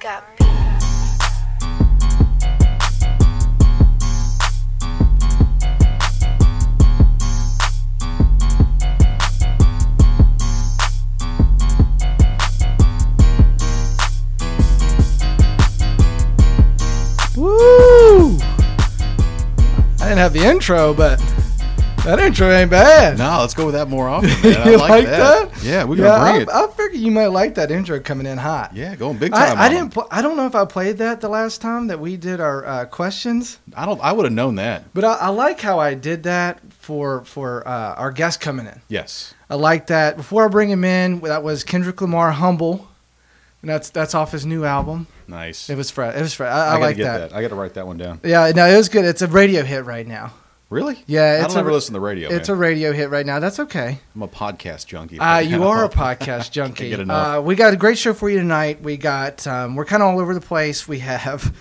[0.00, 0.24] Got
[17.36, 18.38] Woo!
[19.98, 21.18] I didn't have the intro, but
[22.04, 23.18] that intro ain't bad.
[23.18, 24.30] No, let's go with that more often.
[24.42, 24.56] Man.
[24.56, 25.49] I you like, like that.
[25.60, 25.66] That?
[25.66, 26.48] Yeah, we're gonna yeah, bring it.
[26.48, 28.74] I, I figured you might like that intro coming in hot.
[28.74, 29.58] yeah, going big time.
[29.58, 29.94] I, I didn't.
[29.94, 32.64] Pl- I don't know if I played that the last time that we did our
[32.64, 34.00] uh, questions, I don't.
[34.00, 34.92] I would have known that.
[34.94, 38.80] but I, I like how I did that for for uh, our guest coming in.
[38.88, 39.34] Yes.
[39.48, 40.16] I like that.
[40.16, 42.88] Before I bring him in, that was Kendrick Lamar, "Humble,"
[43.62, 45.06] and that's that's off his new album.
[45.30, 45.70] Nice.
[45.70, 46.16] It was fresh.
[46.16, 46.52] It was fresh.
[46.52, 47.34] I, I, gotta like get that.
[47.34, 48.20] I got to write that one down.
[48.24, 49.04] Yeah, no, it was good.
[49.04, 50.32] It's a radio hit right now.
[50.70, 51.02] Really?
[51.08, 52.30] Yeah, I it's don't ever a, listen to the radio.
[52.30, 52.56] it's man.
[52.56, 53.40] a radio hit right now.
[53.40, 53.98] That's okay.
[54.14, 55.18] I'm a podcast junkie.
[55.18, 56.90] Uh, you are a podcast junkie.
[56.90, 57.38] get enough.
[57.38, 58.80] Uh, we got a great show for you tonight.
[58.80, 60.86] We got um, we're kind of all over the place.
[60.86, 61.54] We have.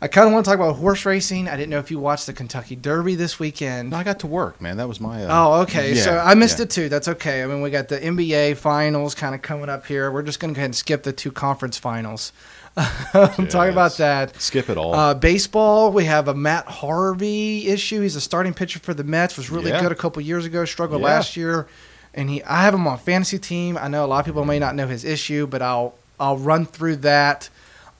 [0.00, 1.48] I kind of want to talk about horse racing.
[1.48, 3.90] I didn't know if you watched the Kentucky Derby this weekend.
[3.90, 4.76] No, I got to work, man.
[4.78, 5.24] That was my.
[5.24, 5.94] Uh, Oh, okay.
[5.94, 6.64] so I missed yeah.
[6.64, 6.88] it too.
[6.88, 7.42] That's okay.
[7.42, 10.10] I mean, we got the NBA finals kind of coming up here.
[10.10, 12.32] We're just going to go ahead and skip the two conference finals.
[13.14, 14.40] I'm talking about that.
[14.40, 14.94] Skip it all.
[14.94, 18.00] Uh, baseball, we have a Matt Harvey issue.
[18.00, 19.36] He's a starting pitcher for the Mets.
[19.36, 19.80] Was really Yeah.
[19.80, 20.64] good a couple years ago.
[20.64, 21.06] Struggled Yeah.
[21.06, 21.66] last year,
[22.14, 22.42] and he.
[22.42, 23.78] I have him on fantasy team.
[23.80, 26.66] I know a lot of people may not know his issue, but I'll I'll run
[26.66, 27.48] through that.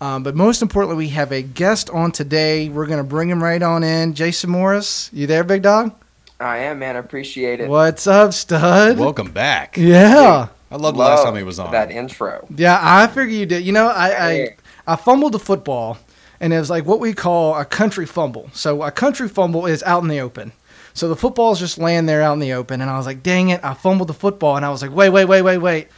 [0.00, 2.68] Um, but most importantly, we have a guest on today.
[2.68, 4.14] We're going to bring him right on in.
[4.14, 5.92] Jason Morris, you there, big dog?
[6.40, 6.96] I am, man.
[6.96, 7.68] I appreciate it.
[7.68, 8.98] What's up, stud?
[8.98, 9.76] Welcome back.
[9.76, 10.48] Yeah.
[10.70, 11.70] I loved the last time he was on.
[11.70, 12.46] that intro.
[12.54, 13.64] Yeah, I figure you did.
[13.64, 14.56] You know, I, I Hey.
[14.86, 15.98] I fumbled the football,
[16.40, 18.50] and it was like what we call a country fumble.
[18.52, 20.52] So a country fumble is out in the open.
[20.92, 23.48] So the football's just laying there out in the open, and I was like, "Dang
[23.48, 25.88] it!" I fumbled the football, and I was like, "Wait, wait, wait, wait, wait!"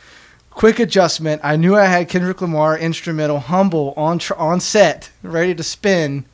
[0.50, 1.42] Quick adjustment.
[1.44, 6.24] I knew I had Kendrick Lamar instrumental humble on tr- on set, ready to spin.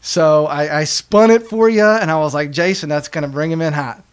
[0.00, 3.50] So I, I spun it for you, and I was like, "Jason, that's gonna bring
[3.50, 4.04] him in hot."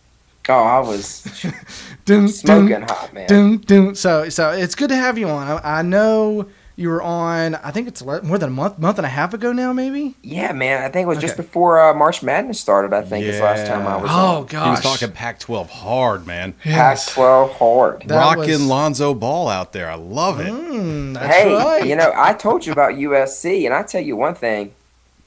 [0.50, 1.08] Oh, I was
[2.06, 3.28] smoking hot, man.
[3.28, 3.96] Doom, doom.
[3.96, 5.48] So, so it's good to have you on.
[5.48, 7.56] I, I know you were on.
[7.56, 10.16] I think it's more than a month, month and a half ago now, maybe.
[10.22, 10.82] Yeah, man.
[10.84, 12.94] I think it was just before uh, March Madness started.
[12.94, 14.46] I think is the last time I was Oh on.
[14.48, 16.54] gosh, he was talking Pac-12 hard, man.
[16.66, 17.14] Yes.
[17.14, 18.04] Pac-12 hard.
[18.08, 19.90] That Rocking was- Lonzo Ball out there.
[19.90, 20.48] I love it.
[20.48, 21.86] Mm, that's hey, right.
[21.86, 24.74] you know, I told you about USC, and I tell you one thing.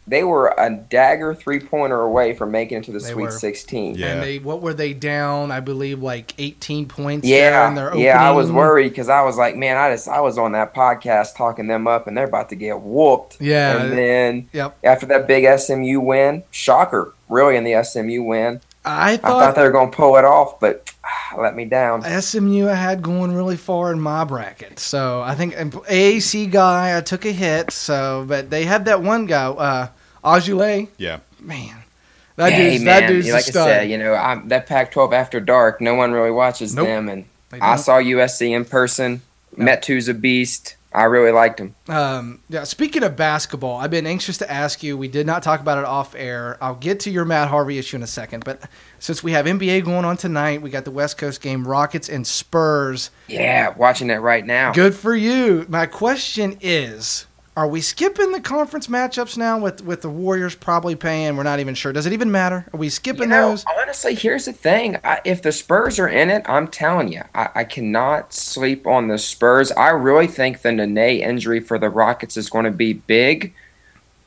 [0.08, 3.30] They were a dagger three-pointer away from making it to the They Sweet were.
[3.30, 3.96] 16.
[3.96, 4.06] Yeah.
[4.14, 5.50] And they, what were they down?
[5.50, 7.26] I believe like 18 points.
[7.26, 10.06] there Yeah, in their yeah, I was worried because I was like, man, I just
[10.08, 13.38] I was on that podcast talking them up, and they're about to get whooped.
[13.40, 13.82] Yeah.
[13.82, 14.78] and then Yep.
[14.84, 18.60] after that big SMU win, shocker, really in the SMU win.
[18.86, 21.64] I I thought, thought they were going to pull it off, but ah, let me
[21.64, 22.02] down.
[22.02, 24.78] SMU I had going really far in my bracket.
[24.78, 27.72] So I think AAC guy I took a hit.
[27.72, 29.88] So, but they had that one guy, uh,
[30.24, 30.88] Ojeleye.
[30.96, 31.18] Yeah.
[31.40, 31.82] Man,
[32.36, 33.68] that hey, dude's man, that dude's a like I stud.
[33.68, 36.86] said, you know, I'm, that Pac-12 after dark, no one really watches Nope.
[36.86, 37.24] them, and
[37.60, 39.22] I saw USC in person.
[39.56, 40.75] Metu's a beast.
[40.96, 41.74] I really liked him.
[41.90, 44.96] Um, yeah, speaking of basketball, I've been anxious to ask you.
[44.96, 46.56] We did not talk about it off air.
[46.58, 48.62] I'll get to your Matt Harvey issue in a second, but
[48.98, 52.26] since we have NBA going on tonight, we got the West Coast game, Rockets and
[52.26, 53.10] Spurs.
[53.28, 54.72] Yeah, watching it right now.
[54.72, 55.66] Good for you.
[55.68, 60.94] My question is: Are we skipping the conference matchups now with with the Warriors probably
[60.94, 61.38] paying?
[61.38, 61.90] We're not even sure.
[61.90, 62.66] Does it even matter?
[62.70, 63.64] Are we skipping You know, those?
[63.64, 64.98] honestly, here's the thing.
[65.02, 69.08] I, if the Spurs are in it, I'm telling you, I, I cannot sleep on
[69.08, 69.72] the Spurs.
[69.72, 73.54] I really think the Nene injury for the Rockets is going to be big.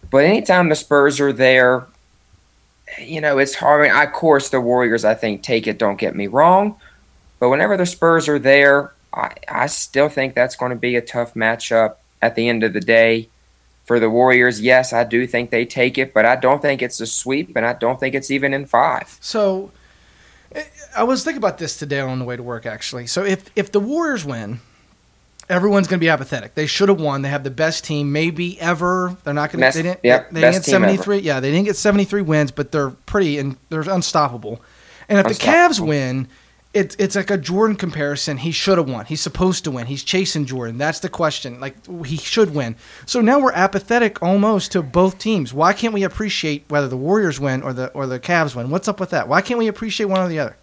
[0.10, 1.86] But anytime the Spurs are there,
[3.00, 3.86] you know, it's hard.
[3.86, 6.78] I mean, of course, the Warriors, I think, take it, don't get me wrong.
[7.38, 11.02] But whenever the Spurs are there, I, I still think that's going to be a
[11.02, 13.30] tough matchup at the end of the day.
[13.86, 17.02] For the Warriors, yes, I do think they take it, but I don't think it's
[17.02, 19.18] a sweep, and I don't think it's even in five.
[19.20, 19.72] So,
[20.96, 22.68] I was thinking about this today on the way to work.
[22.68, 24.60] Actually, so if if the Warriors win,
[25.50, 26.54] everyone's going to be apathetic.
[26.54, 27.24] They should have won.
[27.24, 29.18] They have the best team maybe ever.
[29.24, 29.78] They're not going to.
[29.78, 30.00] They didn't.
[30.04, 31.20] yep, they didn't get seventy three.
[31.20, 34.62] Yeah, they didn't get seventy three wins, but they're pretty and they're unstoppable.
[35.08, 36.28] And if the Cavs win,
[36.74, 38.38] it's it's like a Jordan comparison.
[38.38, 39.06] He should have won.
[39.06, 39.88] He's supposed to win.
[39.88, 40.78] He's chasing Jordan.
[40.78, 41.60] That's the question.
[41.60, 41.76] Like
[42.06, 42.76] he should win.
[43.06, 45.54] So now we're apathetic almost to both teams.
[45.54, 48.70] Why can't we appreciate whether the Warriors win or the or the Cavs win?
[48.70, 49.28] What's up with that?
[49.28, 50.56] Why can't we appreciate one or the other?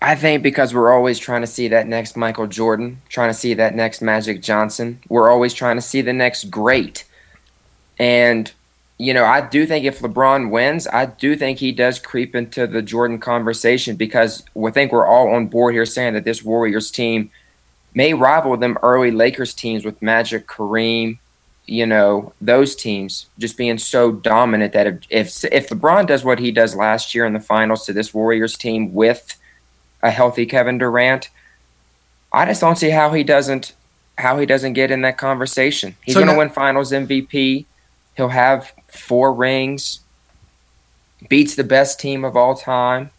[0.00, 3.54] I think because we're always trying to see that next Michael Jordan, trying to see
[3.54, 5.00] that next Magic Johnson.
[5.08, 7.04] We're always trying to see the next great.
[7.98, 8.52] And,
[8.98, 12.66] you know, I do think if LeBron wins, I do think he does creep into
[12.66, 16.90] the Jordan conversation because we think we're all on board here saying that this Warriors
[16.90, 17.30] team
[17.94, 21.18] may rival them early Lakers teams with Magic, Kareem,
[21.68, 26.38] you know those teams just being so dominant that if if, if LeBron does what
[26.38, 29.38] he does last year in the finals to this Warriors team with
[30.02, 31.28] a healthy Kevin Durant,
[32.32, 33.74] I just don't see how he doesn't
[34.16, 35.94] how he doesn't get in that conversation.
[36.02, 37.66] He's So going to win Finals MVP.
[38.16, 40.00] He'll have four rings.
[41.28, 43.10] Beats the best team of all time.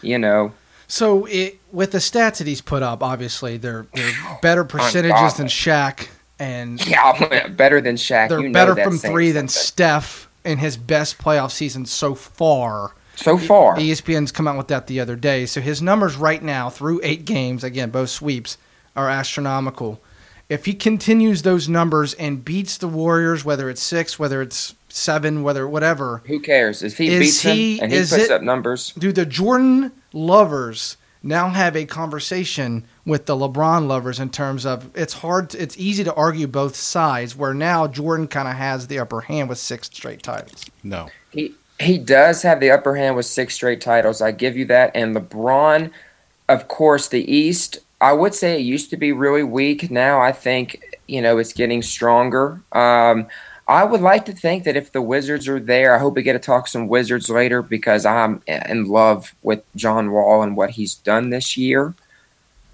[0.00, 0.52] You know,
[0.88, 5.46] So it, with the stats that he's put up, obviously they're they're better percentages than
[5.46, 6.08] Shaq,
[6.40, 8.28] and yeah, better than Shaq.
[8.30, 9.48] they're you know better from three than.
[9.48, 12.94] Steph in his best playoff season so far.
[13.14, 13.76] so far.
[13.76, 15.46] ESPN's come out with that the other day.
[15.46, 18.58] So his numbers right now through eight games, again both sweeps,
[18.96, 20.00] are astronomical.
[20.48, 25.42] If he continues those numbers and beats the Warriors, whether it's six, whether it's seven,
[25.42, 26.82] whether whatever, Who cares?
[26.82, 29.26] If he Is beats he- him and he is puts it- up numbers, do the
[29.26, 35.54] Jordan lovers now have a conversation with the LeBron lovers in terms of it's hard,
[35.54, 37.36] it's easy to argue both sides.
[37.36, 40.64] Where now Jordan kind of has the upper hand with six straight titles.
[40.82, 41.08] No.
[41.30, 44.20] he he does have the upper hand with six straight titles.
[44.20, 44.92] I give you that.
[44.94, 45.90] And LeBron,
[46.48, 47.78] of course, the East.
[48.00, 49.90] I would say it used to be really weak.
[49.92, 52.60] Now I think you know it's getting stronger.
[52.72, 53.26] Um,
[53.68, 56.32] I would like to think that if the Wizards are there, I hope we get
[56.34, 60.96] to talk some Wizards later because I'm in love with John Wall and what he's
[60.96, 61.94] done this year.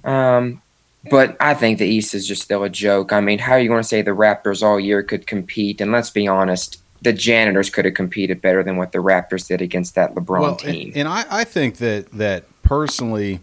[0.03, 0.63] Um,
[1.11, 3.13] but I think the East is just still a joke.
[3.13, 5.81] I mean, how are you going to say the Raptors all year could compete?
[5.81, 9.61] And let's be honest, the Janitors could have competed better than what the Raptors did
[9.63, 10.89] against that LeBron Well, team.
[10.89, 13.41] and, and I, I think that that personally,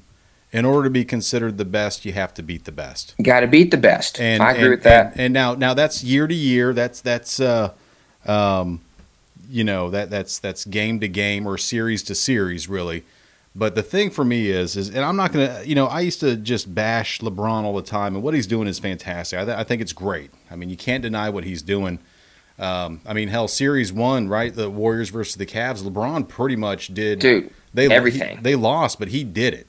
[0.55, 3.13] in order to be considered the best, you have to beat the best.
[3.21, 4.19] Got to beat the best.
[4.21, 5.11] And I agree and- with that.
[5.11, 6.73] And, and now now that's year to year.
[6.73, 7.71] That's that's uh,
[8.25, 8.81] um,
[9.49, 13.03] you know that that's that's game to game or series to series really.
[13.57, 16.19] But the thing for me is is and I'm not gonna you know I used
[16.21, 19.39] to just bash LeBron all the time and what he's doing is fantastic.
[19.39, 20.31] I, th- I think it's great.
[20.49, 21.99] I mean you can't deny what he's doing.
[22.57, 25.83] Um, I mean hell, series one right the Warriors versus the Cavs.
[25.83, 28.37] LeBron pretty much did Dude, they everything.
[28.37, 29.67] he- they lost, but he did it.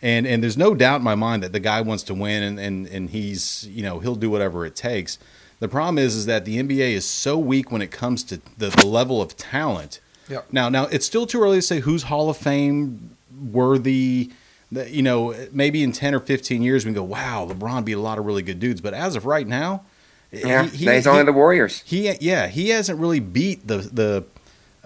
[0.00, 2.60] And and there's no doubt in my mind that the guy wants to win and,
[2.60, 5.18] and, and he's you know, he'll do whatever it takes.
[5.60, 8.68] The problem is is that the NBA is so weak when it comes to the,
[8.68, 9.98] the level of talent.
[10.28, 10.52] Yep.
[10.52, 13.16] Now now it's still too early to say who's Hall of Fame
[13.52, 14.30] worthy.
[14.70, 17.94] That you know, maybe in ten or fifteen years we can go, wow, LeBron beat
[17.94, 18.80] a lot of really good dudes.
[18.82, 19.82] But as of right now,
[20.30, 21.82] yeah, he- he- he's only he- the Warriors.
[21.86, 24.24] he yeah he hasn't really beat the the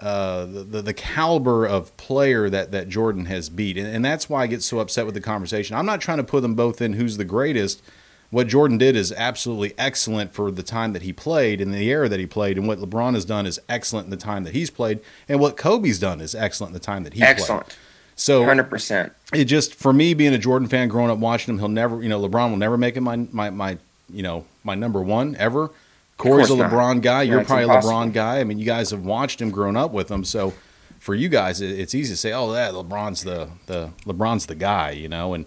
[0.03, 4.41] uh, the, the caliber of player that that Jordan has beat, and, and that's why
[4.41, 5.77] I get so upset with the conversation.
[5.77, 7.81] I'm not trying to put them both in who's the greatest.
[8.29, 12.09] What Jordan did is absolutely excellent for the time that he played and the era
[12.09, 14.69] that he played, and what LeBron has done is excellent in the time that he's
[14.69, 17.29] played, and what Kobe's done is excellent in the time that he played.
[17.29, 17.77] Excellent.
[18.15, 19.09] So 100%.
[19.33, 22.09] it just for me being a Jordan fan, growing up watching him, he'll never, you
[22.09, 23.77] know, LeBron will never make it my my my
[24.09, 25.71] you know my number one ever.
[26.17, 26.71] Corey's a course not.
[26.71, 27.23] LeBron guy.
[27.23, 28.39] You're That's probably a LeBron guy.
[28.39, 30.53] I mean, you guys have watched him growing up with him, so
[30.99, 34.91] for you guys, it's easy to say, "Oh, that LeBron's the the LeBron's the guy,"
[34.91, 35.33] you know.
[35.33, 35.45] And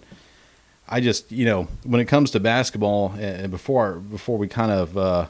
[0.87, 4.97] I just, you know, when it comes to basketball, and before before we kind of,
[4.97, 5.27] uh,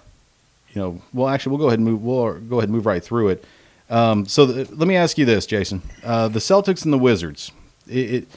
[0.74, 2.04] you know, well, actually, we'll go ahead and move.
[2.04, 3.45] We'll go ahead and move right through it.
[3.89, 7.51] Um, so the, let me ask you this, Jason: uh, the Celtics and the Wizards.
[7.88, 8.28] It, it,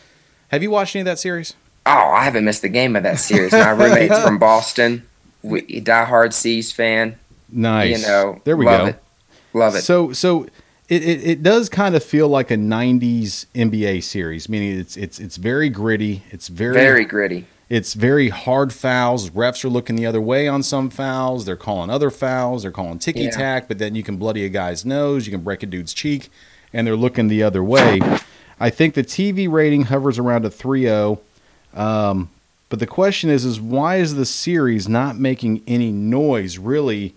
[0.48, 1.54] have you watched any of that series?
[1.86, 3.50] Oh, I haven't missed a game of that series.
[3.50, 5.08] My roommate's from Boston.
[5.42, 7.16] We, diehard C's fan.
[7.50, 8.00] Nice.
[8.00, 8.86] You know, there we love go.
[8.86, 9.02] it.
[9.54, 9.82] Love it.
[9.82, 10.44] So so
[10.88, 15.18] it, it, it does kind of feel like a '90s NBA series, meaning it's it's
[15.18, 16.22] it's very gritty.
[16.30, 17.46] It's very Very gritty.
[17.68, 19.30] it's very hard fouls.
[19.30, 21.44] Refs are looking the other way on some fouls.
[21.44, 22.62] They're calling other fouls.
[22.62, 23.30] They're calling ticky Yeah.
[23.30, 25.26] tack, but then you can bloody a guy's nose.
[25.26, 26.28] You can break a dude's cheek,
[26.72, 28.00] and they're looking the other way.
[28.60, 31.18] I think the TV rating hovers around a 3-0.
[31.74, 32.30] Um,
[32.70, 37.14] but the question is, is why is the series not making any noise really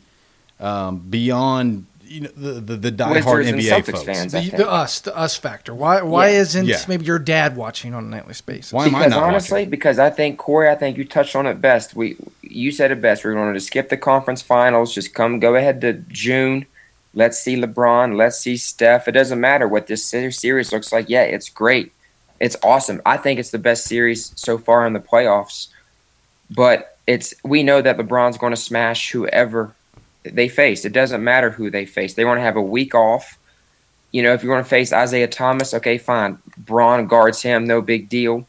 [0.60, 4.04] um, beyond you know, the the, the diehard Wizards NBA Celtics folks?
[4.04, 4.32] fans.
[4.34, 5.74] The, the us, the us factor.
[5.74, 6.40] Why why Yeah.
[6.42, 6.78] isn't Yeah.
[6.88, 8.72] maybe your dad watching on a nightly basis?
[8.74, 9.70] Why am I because not honestly, watching?
[9.72, 11.96] because I think Corey, I think you touched on it best.
[11.96, 13.24] We, you said it best.
[13.24, 14.94] We're going to skip the conference finals.
[14.94, 16.66] Just come, go ahead to June.
[17.16, 18.16] Let's see LeBron.
[18.16, 19.08] Let's see Steph.
[19.08, 21.10] It doesn't matter what this series looks like.
[21.10, 21.92] Yeah, it's great.
[22.44, 23.02] It's awesome.
[23.06, 25.70] I think it's the best series so far in the playoffs.
[26.52, 29.74] But it's we know that LeBron's going to smash whoever
[30.24, 30.84] they face.
[30.84, 32.16] It doesn't matter who they face.
[32.16, 33.40] They want to have a week off.
[34.12, 36.38] You know, if you're going to face Isaiah Thomas, okay, fine.
[36.58, 38.46] Bron guards him, no big deal.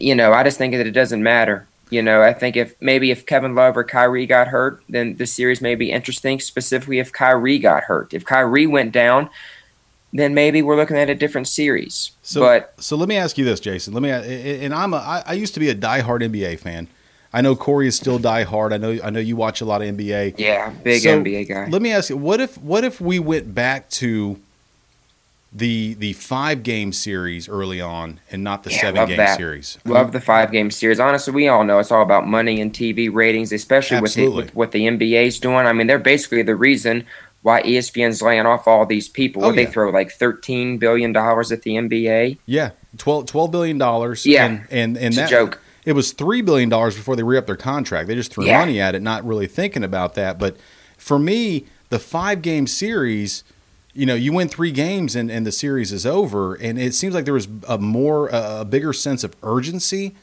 [0.00, 1.68] You know, I just think that it doesn't matter.
[1.90, 5.26] You know, I think if maybe if Kevin Love or Kyrie got hurt, then the
[5.26, 6.40] series may be interesting.
[6.40, 9.30] Specifically, if Kyrie got hurt, if Kyrie went down,
[10.12, 12.12] then maybe we're looking at a different series.
[12.22, 13.94] So, but so let me ask you this, Jason.
[13.94, 16.88] Let me, and I'm a, I, I used to be a diehard NBA fan.
[17.32, 18.74] I know Corey is still die hard.
[18.74, 20.34] I know I know you watch a lot of NBA.
[20.36, 21.66] Yeah, big So, NBA guy.
[21.68, 24.38] Let me ask you, what if what if we went back to
[25.54, 29.36] the the five game series early on and not the Yeah, seven game that.
[29.36, 29.78] series?
[29.86, 31.00] Love the five game series.
[31.00, 34.54] Honestly, we all know it's all about money and TV ratings, especially with, the, with
[34.54, 35.66] what the NBA's doing.
[35.66, 37.04] I mean, they're basically the reason
[37.42, 39.44] why ESPN's laying off all these people.
[39.44, 42.38] Oh, What they throw like thirteen billion dollars at the NBA.
[42.46, 43.78] Yeah, 12, $12 billion.
[44.24, 44.46] Yeah.
[44.46, 45.60] and and, and It's a that joke.
[45.84, 48.06] It was three billion dollars before they re-upped their contract.
[48.08, 48.60] They just threw Yeah.
[48.60, 50.38] money at it, not really thinking about that.
[50.38, 50.56] But
[50.96, 53.42] for me, the five game series,
[53.92, 57.14] you know, you win three games and, and the series is over, and it seems
[57.14, 60.14] like there was a more a bigger sense of urgency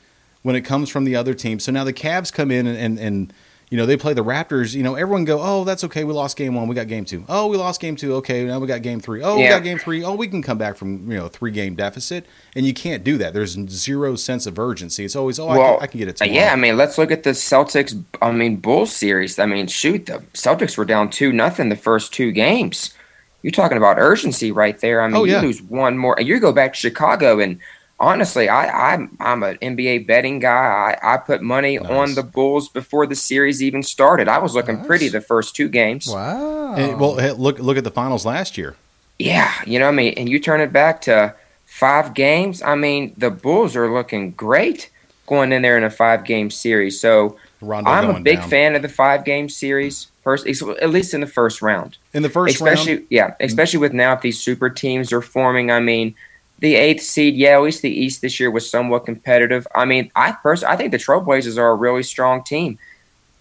[0.42, 1.60] when it comes from the other team.
[1.60, 3.34] So now the Cavs come in and, and, and
[3.70, 4.74] you know they play the Raptors.
[4.74, 6.04] You know, everyone go, oh, that's okay.
[6.04, 6.68] We lost game one.
[6.68, 7.24] We got game two.
[7.30, 8.16] Oh, we lost game two.
[8.16, 9.22] Okay, now we got game three.
[9.22, 10.04] Oh, we got game three.
[10.04, 13.18] Oh, we can come back from you know three game deficit, and you can't do
[13.20, 13.34] that.
[13.34, 15.06] There's zero sense of urgency.
[15.06, 16.46] It's always, oh, I, can, I can get it Uh, tomorrow.
[16.46, 18.02] Yeah, I mean, let's look at the Celtics.
[18.22, 19.38] I mean, Bulls series.
[19.40, 22.94] I mean, shoot, the Celtics were down two nothing the first two games.
[23.42, 25.02] You're talking about urgency right there.
[25.02, 25.40] I mean, Oh, yeah.
[25.42, 27.60] you lose one more, you go back to Chicago, and
[28.00, 30.98] honestly, I, I'm I'm an NBA betting guy.
[31.01, 31.89] I, I put money Nice.
[31.89, 34.27] on the Bulls before the series even started.
[34.27, 34.88] I was looking Nice.
[34.88, 36.08] pretty the first two games.
[36.08, 36.75] Wow.
[36.75, 38.75] And, well, hey, look look at the finals last year.
[39.18, 42.62] Yeah, you know, what I mean, and you turn it back to five games.
[42.62, 44.89] I mean, the Bulls are looking great
[45.27, 47.00] going in there in a five game series.
[47.00, 47.38] So.
[47.62, 48.50] Rondo I'm a big down.
[48.50, 50.08] fan of the five game series.
[50.24, 53.08] First, at least in the first round, in the first especially round.
[53.10, 55.70] yeah, especially with now if these super teams are forming.
[55.70, 56.15] I mean,
[56.60, 59.66] the eighth seed, yeah, at least the East this year was somewhat competitive.
[59.74, 62.78] I mean, I personally, I think the Trailblazers are a really strong team,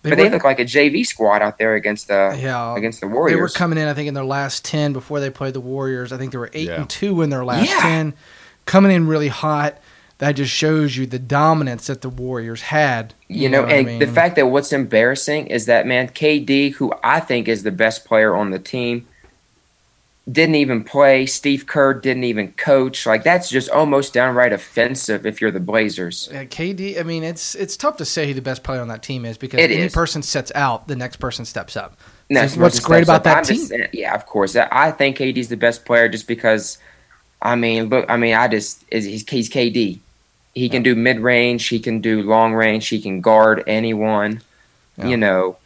[0.02, 3.00] They but were- they look like a JV squad out there against the yeah, against
[3.00, 3.36] the Warriors.
[3.36, 6.12] They were coming in, I think, in their last ten before they played the Warriors.
[6.12, 6.76] I think they were eight Yeah.
[6.80, 7.80] and two in their last Yeah.
[7.80, 8.14] ten,
[8.66, 9.78] coming in really hot.
[10.18, 13.14] That just shows you the dominance that the Warriors had.
[13.28, 13.98] You know, what I and mean?
[14.00, 18.04] the fact that what's embarrassing is that man KD, who I think is the best
[18.04, 19.06] player on the team,
[20.30, 21.24] didn't even play.
[21.26, 23.06] Steve Kerr didn't even coach.
[23.06, 26.28] Like that's just almost downright offensive if you're the Blazers.
[26.32, 29.24] KD, I mean, it's it's tough to say who the best player on that team
[29.24, 29.92] is because It any is.
[29.94, 31.96] person sets out, the next person steps up.
[32.30, 33.24] That's So what's great about up.
[33.24, 33.56] that I'm team.
[33.56, 34.54] saying- yeah, of course.
[34.54, 36.78] I- I think KD's the best player just because.
[37.40, 38.04] I mean, look.
[38.08, 39.98] I mean, I just is he's, he's KD.
[40.54, 41.68] He can do mid range.
[41.68, 42.88] He can do long range.
[42.88, 44.42] He can guard anyone.
[44.98, 45.06] Yeah.
[45.06, 45.56] You know.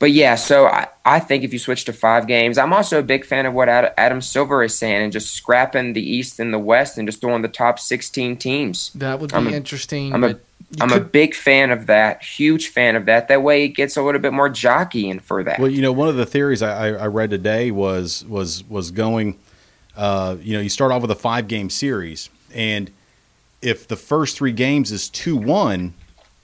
[0.00, 3.02] But yeah, so I, I think if you switch to five games, I'm also a
[3.02, 6.52] big fan of what Ad- Adam Silver is saying and just scrapping the East and
[6.52, 8.90] the West and just throwing the top 16 teams.
[8.94, 10.12] That would be I'm a- interesting.
[10.14, 10.40] I'm a- but
[10.70, 13.28] you I'm a big fan of that, huge fan of that.
[13.28, 15.58] That way it gets a little bit more jockeying for that.
[15.58, 18.90] Well, you know, one of the theories I, I I read today was was was
[18.90, 19.38] going.
[19.96, 22.90] Uh, you know, you start off with a five game series, and
[23.60, 25.92] if the first three games is two one,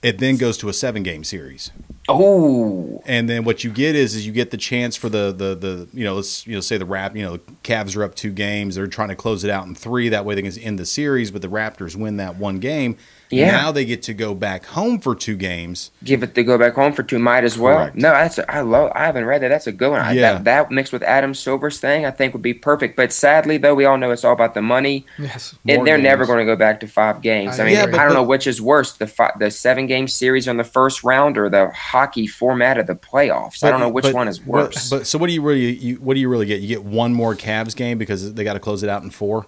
[0.01, 1.71] it then goes to a seven game series.
[2.09, 5.55] Oh, And then what you get is is you get the chance for the the
[5.55, 8.15] the you know let's you know say the rap you know the Cavs are up
[8.15, 8.75] two games.
[8.75, 10.09] They're trying to close it out in three.
[10.09, 12.97] That way they can end the series but the Raptors win that one game
[13.29, 13.51] Yeah.
[13.51, 16.75] now they get to go back home for two games give it to go back
[16.75, 17.19] home for two.
[17.19, 17.77] Might as well.
[17.77, 17.95] Correct.
[17.97, 18.91] No, that's a, I love.
[18.95, 19.49] I haven't read that.
[19.49, 19.99] That's a good one.
[20.01, 20.33] I- Yeah.
[20.33, 22.95] that, that mixed with Adam Silver's thing, I think would be perfect.
[22.95, 25.55] But sadly, though, we all know it's all about the money, yes.
[25.65, 27.59] More and they're never going to go back to five games.
[27.59, 27.75] I, I mean.
[27.75, 30.63] Yeah, I don't know which is worse the fi- the seven game series on the
[30.63, 33.63] first round or the hockey format of the playoffs.
[33.63, 34.89] I don't know which But- one is but- worse.
[34.89, 36.61] But, so what do you really you, what do you really get?
[36.61, 39.45] You get one more Cavs game because they got to close it out in four.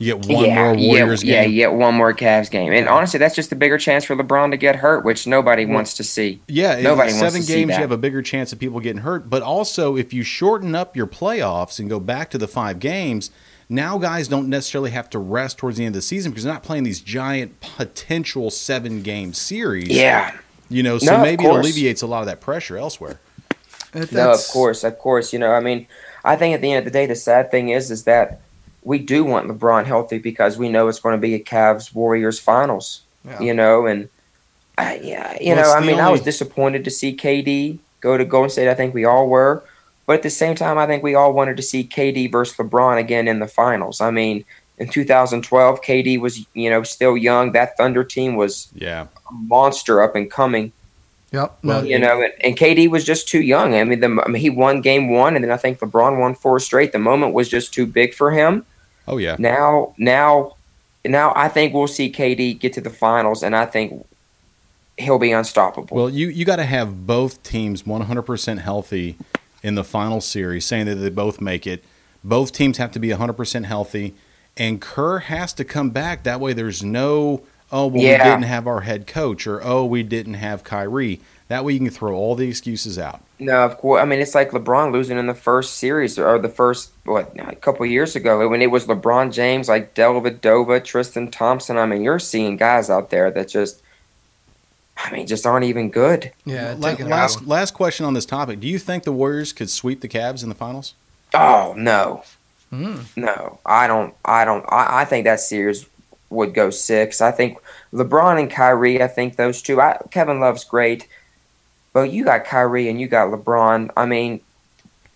[0.00, 1.42] You get one yeah, more Warriors yeah, game.
[1.42, 4.14] yeah, you get one more Cavs game, and honestly, that's just a bigger chance for
[4.14, 6.40] LeBron to get hurt, which nobody wants to see.
[6.46, 7.74] Yeah, in Nobody wants seven to see games, that.
[7.76, 9.28] you have a bigger chance of people getting hurt.
[9.28, 13.32] But also, if you shorten up your playoffs and go back to the five games,
[13.68, 16.52] now guys don't necessarily have to rest towards the end of the season because they're
[16.52, 19.88] not playing these giant potential seven game series.
[19.88, 20.32] Yeah,
[20.68, 23.18] you know, so No, maybe it alleviates a lot of that pressure elsewhere.
[23.94, 25.32] It- No, of course, of course.
[25.32, 25.88] You know, I mean,
[26.24, 28.40] I think at the end of the day, the sad thing is, is that
[28.82, 32.38] we do want LeBron healthy because we know it's going to be a Cavs Warriors
[32.38, 33.02] finals.
[33.24, 33.40] Yeah.
[33.40, 34.08] You know, and
[34.76, 38.16] I, yeah, you Well, know, I the mean, I was disappointed to see KD go
[38.16, 38.68] to Golden State.
[38.70, 39.64] I think we all were,
[40.06, 42.98] but at the same time, I think we all wanted to see KD versus LeBron
[42.98, 44.00] again in the finals.
[44.00, 44.44] I mean,
[44.78, 47.52] in 2012, KD was you know still young.
[47.52, 50.72] That Thunder team was Yeah, a monster up and coming.
[51.32, 51.58] Yep.
[51.62, 53.74] Well, You know, and, and KD was just too young.
[53.74, 56.34] I mean, the, I mean, he won game one, and then I think LeBron won
[56.34, 56.92] four straight.
[56.92, 58.64] The moment was just too big for him.
[59.06, 59.36] oh yeah.
[59.38, 60.54] Now, now,
[61.04, 64.06] now, I think we'll see KD get to the finals, and I think
[64.96, 65.96] he'll be unstoppable.
[65.96, 69.16] Well, you you got to have both teams 100% healthy
[69.62, 71.84] in the final series, saying that they both make it.
[72.24, 74.14] Both teams have to be 100% healthy,
[74.56, 76.24] and Kerr has to come back.
[76.24, 78.24] That way, there's no oh well Yeah.
[78.24, 81.20] we didn't have our head coach or oh we didn't have Kyrie.
[81.48, 83.22] That way you can throw all the excuses out.
[83.38, 84.02] No, of course.
[84.02, 87.56] I mean, it's like LeBron losing in the first series or the first what a
[87.56, 91.78] couple years ago when it was LeBron James, like Dellavedova, Tristan Thompson.
[91.78, 93.80] I mean, you're seeing guys out there that just,
[94.98, 96.32] I mean, just aren't even good.
[96.44, 98.60] Yeah, La- taking last last question on this topic.
[98.60, 100.92] Do you think the Warriors could sweep the Cavs in the finals?
[101.32, 102.24] Oh no,
[102.72, 103.04] Mm.
[103.16, 104.12] no, I don't.
[104.24, 104.64] I don't.
[104.68, 105.86] I, I think that series
[106.30, 107.20] would go six.
[107.20, 107.58] I think
[107.92, 109.02] LeBron and Kyrie.
[109.02, 109.80] I think those two.
[109.80, 111.08] I, Kevin Love's great,
[111.92, 113.90] but you got Kyrie and you got LeBron.
[113.96, 114.40] I mean,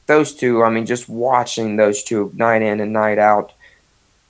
[0.06, 0.62] those two.
[0.62, 3.52] I mean, just watching those two night in and night out.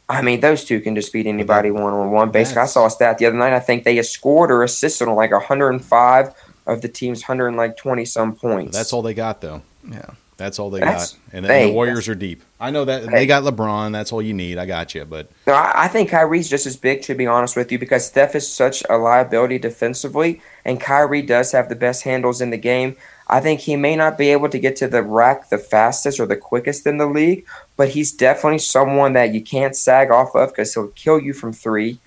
[0.09, 2.31] I mean, those two can just beat anybody one on one.
[2.31, 3.55] Basically, I saw a stat the other night.
[3.55, 6.35] I think they scored or assisted on like 105
[6.67, 8.77] of the team's 120 some points.
[8.77, 9.63] That's all they got though.
[9.89, 10.11] Yeah.
[10.43, 11.21] That's all they That's- got.
[11.33, 12.43] And, hey, the Warriors are deep.
[12.61, 13.11] I know that Hey.
[13.11, 13.93] they got LeBron.
[13.93, 14.59] That's all you need.
[14.59, 15.05] I got you.
[15.05, 18.05] But No, I, I think Kyrie's just as big, to be honest with you, because
[18.05, 22.57] Steph is such a liability defensively, and Kyrie does have the best handles in the
[22.57, 22.97] game.
[23.29, 26.27] I think he may not be able to get to the rack the fastest or
[26.27, 27.47] the quickest in the league,
[27.77, 31.53] but he's definitely someone that you can't sag off of because he'll kill you from
[31.53, 31.99] three,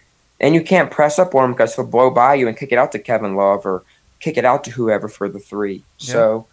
[0.42, 2.78] and you can't press up on him because he'll blow by you and kick it
[2.78, 3.84] out to Kevin Love or
[4.20, 5.84] kick it out to whoever for the three.
[6.00, 6.14] Yeah.
[6.14, 6.48] So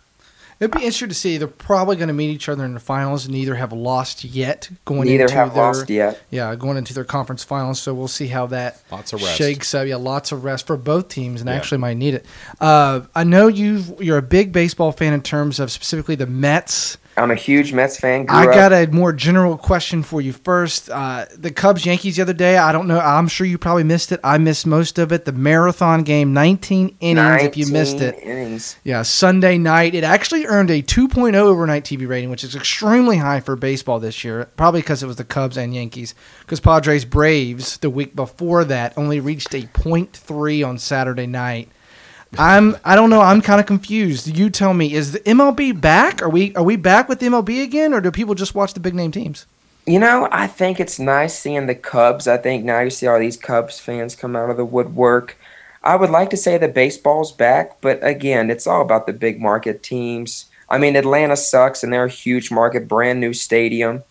[0.63, 1.39] It'd be interesting to see.
[1.39, 3.25] They're probably going to meet each other in the finals.
[3.25, 6.23] And neither have lost yet going neither into have their lost yet.
[6.31, 7.81] yeah going into their conference finals.
[7.81, 9.37] So we'll see how that lots of rest.
[9.37, 9.89] shakes up.
[9.89, 11.57] Yeah, lots of rest for both teams, and Yeah.
[11.57, 12.25] actually might need it.
[12.61, 16.97] Uh, I know you you're a big baseball fan in terms of specifically the Mets.
[17.17, 18.25] I'm a huge Mets fan.
[18.25, 20.89] Grew I up- got a more general question for you first.
[20.89, 22.57] Uh, the Cubs Yankees the other day.
[22.57, 22.99] I don't know.
[22.99, 24.21] I'm sure you probably missed it.
[24.25, 25.27] I missed most of it.
[25.27, 27.43] The marathon game, 19 innings.
[27.43, 28.77] If you missed it, innings.
[28.83, 29.95] yeah, Sunday night.
[29.95, 34.25] It actually earned a 2.0 overnight TV rating, which is extremely high for baseball this
[34.25, 34.49] year.
[34.57, 36.15] Probably because it was the Cubs and Yankees.
[36.41, 41.69] Because Padres Braves the week before that only reached a 0.3 on Saturday night.
[42.39, 43.21] I'm I don't know.
[43.21, 44.27] I'm kind of confused.
[44.27, 44.95] You tell me.
[44.95, 46.23] Is the MLB back?
[46.23, 48.81] Are we are we back with the MLB again, or do people just watch the
[48.81, 49.47] big name teams?
[49.87, 52.29] You know, I think it's nice seeing the Cubs.
[52.29, 55.37] I think now you see all these Cubs fans come out of the woodwork.
[55.83, 59.41] I would like to say the baseball's back, but again, it's all about the big
[59.41, 60.47] market teams.
[60.71, 64.05] I mean, Atlanta sucks, and they're a huge market, brand new stadium.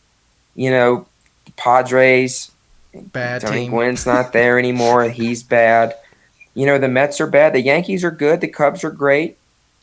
[0.54, 1.08] You know,
[1.56, 2.52] Padres,
[2.94, 3.72] Bad Tony team.
[3.72, 5.04] Gwynn's not there anymore.
[5.10, 5.96] He's bad.
[6.54, 7.54] You know, the Mets are bad.
[7.54, 8.42] The Yankees are good.
[8.42, 9.38] The Cubs are great.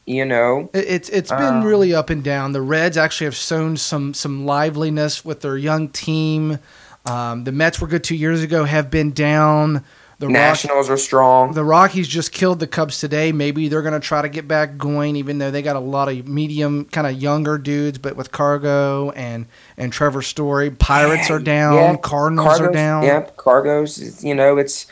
[0.07, 2.52] You know, It- It's it's been Um, really up and down.
[2.52, 6.59] The Reds actually have shown some some liveliness with their young team.
[7.07, 8.64] Um, the Mets were good two years ago.
[8.64, 9.83] Have been down.
[10.18, 11.52] The Rock- Nationals are strong.
[11.52, 13.31] the Rockies just killed the Cubs today.
[13.31, 16.09] Maybe they're going to try to get back going, even though they got a lot
[16.09, 17.98] of medium, kind of younger dudes.
[17.98, 21.74] But with Cargo and and Trevor Story, Pirates are down.
[21.74, 23.04] Yeah, Cardinals are down.
[23.04, 24.24] Yep, Cargos.
[24.24, 24.87] You know, it's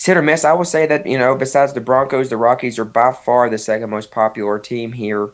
[0.00, 0.46] it's hit or miss.
[0.46, 3.58] I will say that you know, besides the Broncos, the Rockies are by far the
[3.58, 5.24] second most popular team here,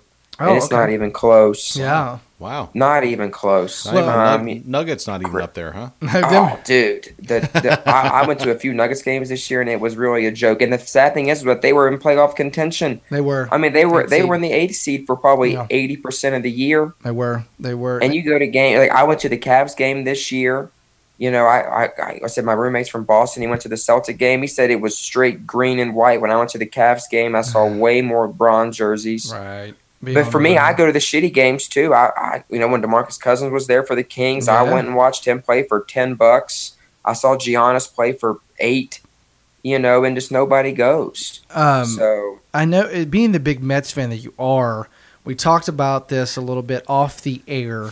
[0.40, 0.74] Oh, and it's okay.
[0.74, 1.76] not even close.
[1.76, 2.18] Yeah.
[2.40, 2.68] Wow.
[2.74, 3.86] not even close.
[3.86, 5.90] Not even I Nug- mean- Nuggets not even up there, huh?
[6.02, 7.14] Oh, dude!
[7.18, 9.96] The, the, I, I went to a few Nuggets games this year, and it was
[9.96, 10.60] really a joke.
[10.60, 13.00] And the sad thing is, that they were in playoff contention.
[13.10, 13.48] they were.
[13.52, 14.28] I mean, they were they seed.
[14.28, 15.66] were in the eighth seed for probably Yeah.
[15.70, 16.92] eighty percent of the year.
[17.04, 17.44] They were.
[17.60, 18.00] They were.
[18.00, 20.70] And you go to game like I went to the Cavs game this year.
[21.18, 23.42] You know, I, I I said my roommate's from Boston.
[23.42, 24.42] He went to the Celtic game.
[24.42, 26.20] He said it was straight green and white.
[26.20, 29.32] When I went to the Cavs game, I saw way more bronze jerseys.
[29.32, 29.74] right.
[30.02, 31.94] But for me, I go to the shitty games too.
[31.94, 34.94] I, I you know when Demarcus Cousins was there for the Kings, I went and
[34.94, 36.76] watched him play for ten bucks.
[37.04, 39.00] I saw Giannis play for eight.
[39.62, 41.40] You know, and just nobody goes.
[41.50, 44.88] Um, so I know, being the big Mets fan that you are,
[45.24, 47.90] we talked about this a little bit off the air.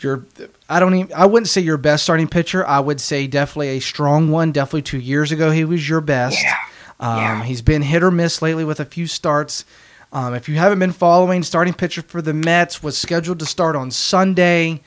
[0.00, 0.24] You're,
[0.68, 2.66] I don't even, I wouldn't say your best starting pitcher.
[2.66, 4.52] I would say definitely a strong one.
[4.52, 6.42] Definitely two years ago, he was your best.
[6.42, 6.54] Yeah.
[7.00, 7.44] Um, Yeah.
[7.44, 9.64] He's been hit or miss lately with a few starts.
[10.12, 13.74] Um, if you haven't been following, starting pitcher for the Mets was scheduled to start
[13.76, 14.80] on Sunday.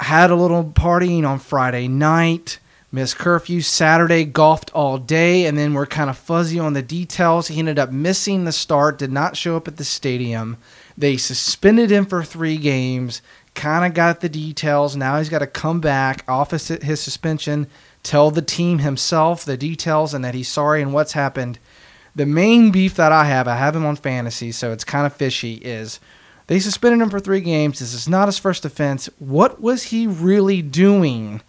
[0.00, 2.58] Had a little partying on Friday night.
[2.92, 7.48] Missed curfew Saturday, golfed all day, and then we're kind of fuzzy on the details.
[7.48, 10.56] He ended up missing the start, did not show up at the stadium.
[10.96, 13.22] They suspended him for three games,
[13.56, 14.94] kind of got the details.
[14.94, 17.66] Now he's got to come back off his, suspension,
[18.02, 21.58] tell the team himself the details, and that he's sorry and what's happened.
[22.14, 25.14] The main beef that I have, I have him on fantasy, so it's kind of
[25.14, 25.98] fishy, is
[26.46, 27.80] they suspended him for three games.
[27.80, 29.08] This is not his first offense.
[29.18, 31.42] What was he really doing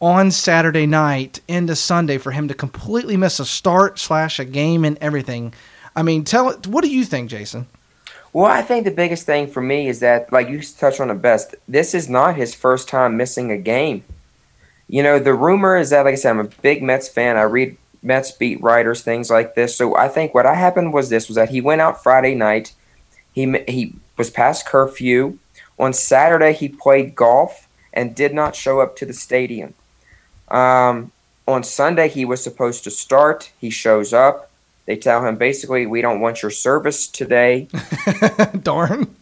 [0.00, 4.84] on Saturday night into Sunday for him to completely miss a start slash a game
[4.84, 5.54] and everything?
[5.94, 6.66] I mean, tell it.
[6.66, 7.66] what do you think, Jason?
[8.32, 11.14] Well, I think the biggest thing for me is that, like you touched on the
[11.14, 14.04] best, this is not his first time missing a game.
[14.88, 17.36] You know, the rumor is that, like I said, I'm a big Mets fan.
[17.36, 19.76] I read Mets beat writers, things like this.
[19.76, 22.72] So I think what happened was this: was that he went out Friday night.
[23.32, 25.38] He he was past curfew.
[25.78, 29.74] On Saturday, he played golf and did not show up to the stadium.
[30.48, 31.12] Um,
[31.48, 33.50] on Sunday, he was supposed to start.
[33.58, 34.49] He shows up.
[34.86, 37.68] They tell him basically, we don't want your service today.
[38.62, 39.14] Darn.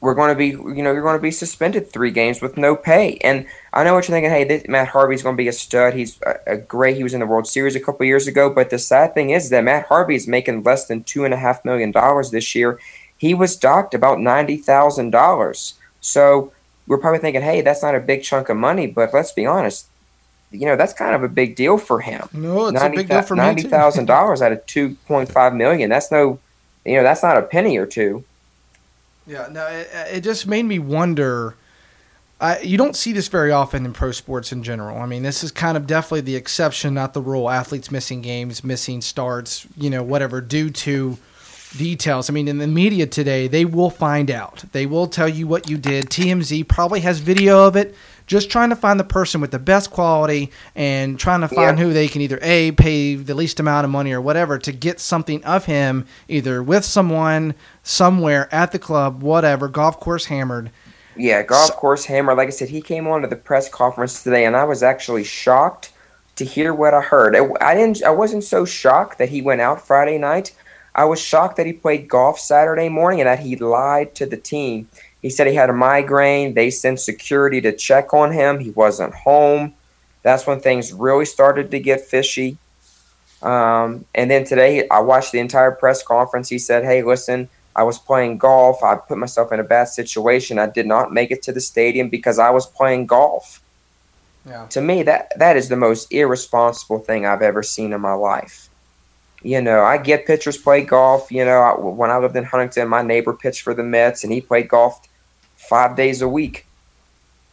[0.00, 2.76] We're going to be, you know, you're going to be suspended three games with no
[2.76, 3.16] pay.
[3.24, 4.30] And I know what you're thinking.
[4.30, 5.94] Hey, this, Matt Harvey's going to be a stud.
[5.94, 6.96] He's a, a great.
[6.96, 8.50] He was in the World Series a couple years ago.
[8.50, 11.38] But the sad thing is that Matt Harvey is making less than two and a
[11.38, 12.78] half million dollars this year.
[13.16, 15.74] He was docked about ninety thousand dollars.
[16.02, 16.52] So
[16.86, 18.86] we're probably thinking, hey, that's not a big chunk of money.
[18.86, 19.88] But let's be honest
[20.56, 22.28] you know that's kind of a big deal for him.
[22.32, 25.30] No, it's 90, a big deal for me Ninety thousand dollars out of two point
[25.30, 25.90] five million.
[25.90, 26.38] That's no,
[26.84, 28.24] you know, that's not a penny or two.
[29.26, 31.56] Yeah, no, it, it just made me wonder.
[32.38, 34.98] I, you don't see this very often in pro sports in general.
[34.98, 37.48] I mean, this is kind of definitely the exception, not the rule.
[37.48, 41.16] Athletes missing games, missing starts, you know, whatever, due to
[41.76, 42.28] details.
[42.28, 44.64] I mean, in the media today, they will find out.
[44.72, 46.06] They will tell you what you did.
[46.06, 47.94] TMZ probably has video of it
[48.26, 51.84] just trying to find the person with the best quality and trying to find yeah.
[51.84, 55.00] who they can either a pay the least amount of money or whatever to get
[55.00, 60.70] something of him either with someone somewhere at the club whatever golf course hammered.
[61.16, 62.36] Yeah golf so, course hammered.
[62.36, 65.24] Like i said he came on to the press conference today and i was actually
[65.24, 65.92] shocked
[66.34, 67.36] to hear what i heard.
[67.60, 70.54] I didn't i wasn't so shocked that he went out friday night.
[70.94, 74.36] I was shocked that he played golf saturday morning and that he lied to the
[74.36, 74.88] team
[75.22, 76.54] he said he had a migraine.
[76.54, 78.60] They sent security to check on him.
[78.60, 79.74] He wasn't home.
[80.22, 82.58] That's when things really started to get fishy.
[83.42, 86.48] Um, and then today, I watched the entire press conference.
[86.48, 88.82] He said, Hey, listen, I was playing golf.
[88.82, 90.58] I put myself in a bad situation.
[90.58, 93.62] I did not make it to the stadium because I was playing golf.
[94.46, 94.66] Yeah.
[94.68, 98.68] To me, that that is the most irresponsible thing I've ever seen in my life.
[99.46, 101.30] You know, I get pitchers play golf.
[101.30, 104.32] You know, I, when I lived in Huntington, my neighbor pitched for the Mets, and
[104.32, 105.00] he played golf
[105.54, 106.66] five days a week,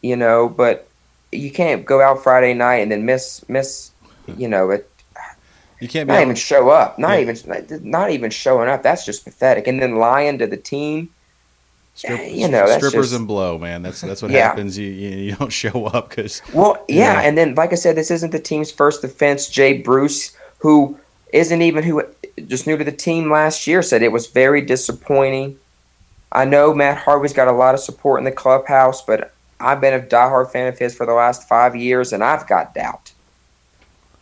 [0.02, 0.88] you know, but
[1.30, 3.92] you can't go out Friday night and then miss miss,
[4.36, 4.90] you know, it.
[5.80, 6.98] You can't not even show up.
[6.98, 7.32] Not yeah.
[7.32, 8.82] even not even showing up.
[8.82, 9.68] That's just pathetic.
[9.68, 11.10] And then lying to the team.
[11.94, 13.82] Strip, eh, you know, strippers just, and blow, man.
[13.82, 14.48] That's that's what yeah.
[14.48, 14.76] happens.
[14.76, 16.42] You, you, you don't show up because.
[16.52, 19.48] Well, yeah, and then like I said, this isn't the team's first offense.
[19.48, 20.98] Jay Bruce, who
[21.34, 22.02] isn't even who
[22.46, 25.58] just new to the team last year, said it was very disappointing.
[26.30, 29.94] I know Matt Harvey's got a lot of support in the clubhouse, but I've been
[29.94, 33.12] a diehard fan of his for the last five years, and I've got doubt.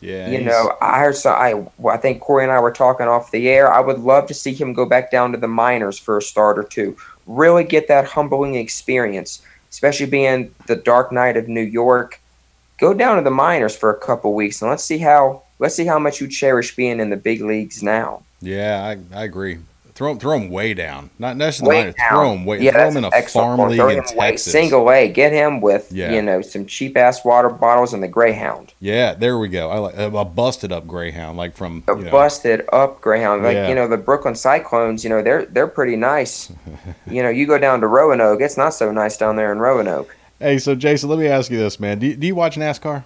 [0.01, 1.35] Yeah, you know, I heard some.
[1.35, 3.73] I I think Corey and I were talking off the air.
[3.73, 6.59] I would love to see him go back down to the minors for a start
[6.59, 6.97] or two.
[7.27, 12.21] Really get that humbling experience, especially being the Dark Knight of New York.
[12.79, 15.87] Go down to the minors for a couple weeks and let's see how let's see
[15.87, 18.25] how much you cherish being in the big leagues now.
[18.41, 19.59] Yeah, I, I agree.
[19.95, 21.11] Throw, throw them way down.
[21.21, 22.09] Not necessarily way down.
[22.09, 22.61] Throw them way.
[22.61, 23.71] Yeah, throw them in a farm point.
[23.71, 24.51] league throw in Texas.
[24.51, 25.07] Single A.
[25.07, 26.13] Get him with yeah.
[26.13, 28.73] you know some cheap ass water bottles and the Greyhound.
[28.81, 29.71] Yeah, there we go.
[29.71, 32.11] I like a busted up Greyhound, like from a you know.
[32.11, 33.45] busted up Greyhound.
[33.45, 33.69] Like yeah.
[33.69, 35.05] you know the Brooklyn Cyclones.
[35.05, 36.51] You know they're they're pretty nice.
[37.07, 38.41] you know you go down to Roanoke.
[38.41, 40.17] It's not so nice down there in Roanoke.
[40.41, 42.01] Hey, so Jason, let me ask you this, man.
[42.01, 43.05] Do you, do you watch NASCAR?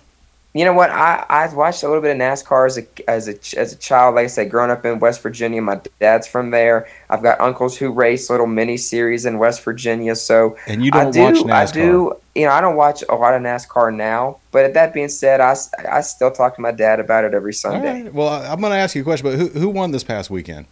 [0.56, 0.88] You know what?
[0.88, 4.14] I I watched a little bit of NASCAR as a as a as a child.
[4.14, 6.88] Like I said, growing up in West Virginia, my dad's from there.
[7.10, 10.16] I've got uncles who race little mini series in West Virginia.
[10.16, 11.52] So and you don't I do, watch NASCAR.
[11.52, 12.16] I do.
[12.34, 14.38] You know, I don't watch a lot of NASCAR now.
[14.50, 15.56] But that being said, I,
[15.90, 18.04] I still talk to my dad about it every Sunday.
[18.04, 18.14] Right.
[18.14, 19.30] Well, I'm going to ask you a question.
[19.30, 20.66] But who who won this past weekend?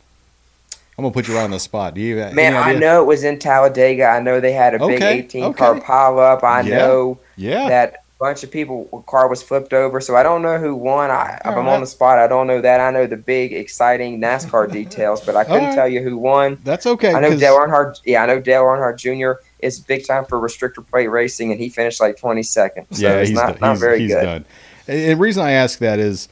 [0.96, 1.94] I'm gonna put you right on the spot.
[1.94, 2.16] Do you?
[2.32, 4.06] Man, I know it was in Talladega.
[4.06, 4.94] I know they had a okay.
[4.94, 5.58] big 18 okay.
[5.58, 6.44] car pile up.
[6.44, 6.78] I yeah.
[6.78, 7.68] know yeah.
[7.68, 11.10] that bunch of people car was flipped over so i don't know who won.
[11.10, 12.80] I, if i'm on the spot i don't know that.
[12.80, 15.74] I know the big exciting nascar details but i couldn't right.
[15.74, 16.58] tell you who won.
[16.64, 20.24] That's okay i know dale earnhardt yeah i know dale earnhardt jr is big time
[20.24, 24.00] for restrictor plate racing and he finished like 22nd so yeah, he's not, not very
[24.00, 24.22] he's good.
[24.22, 24.44] done.
[24.86, 26.28] And the reason i ask that is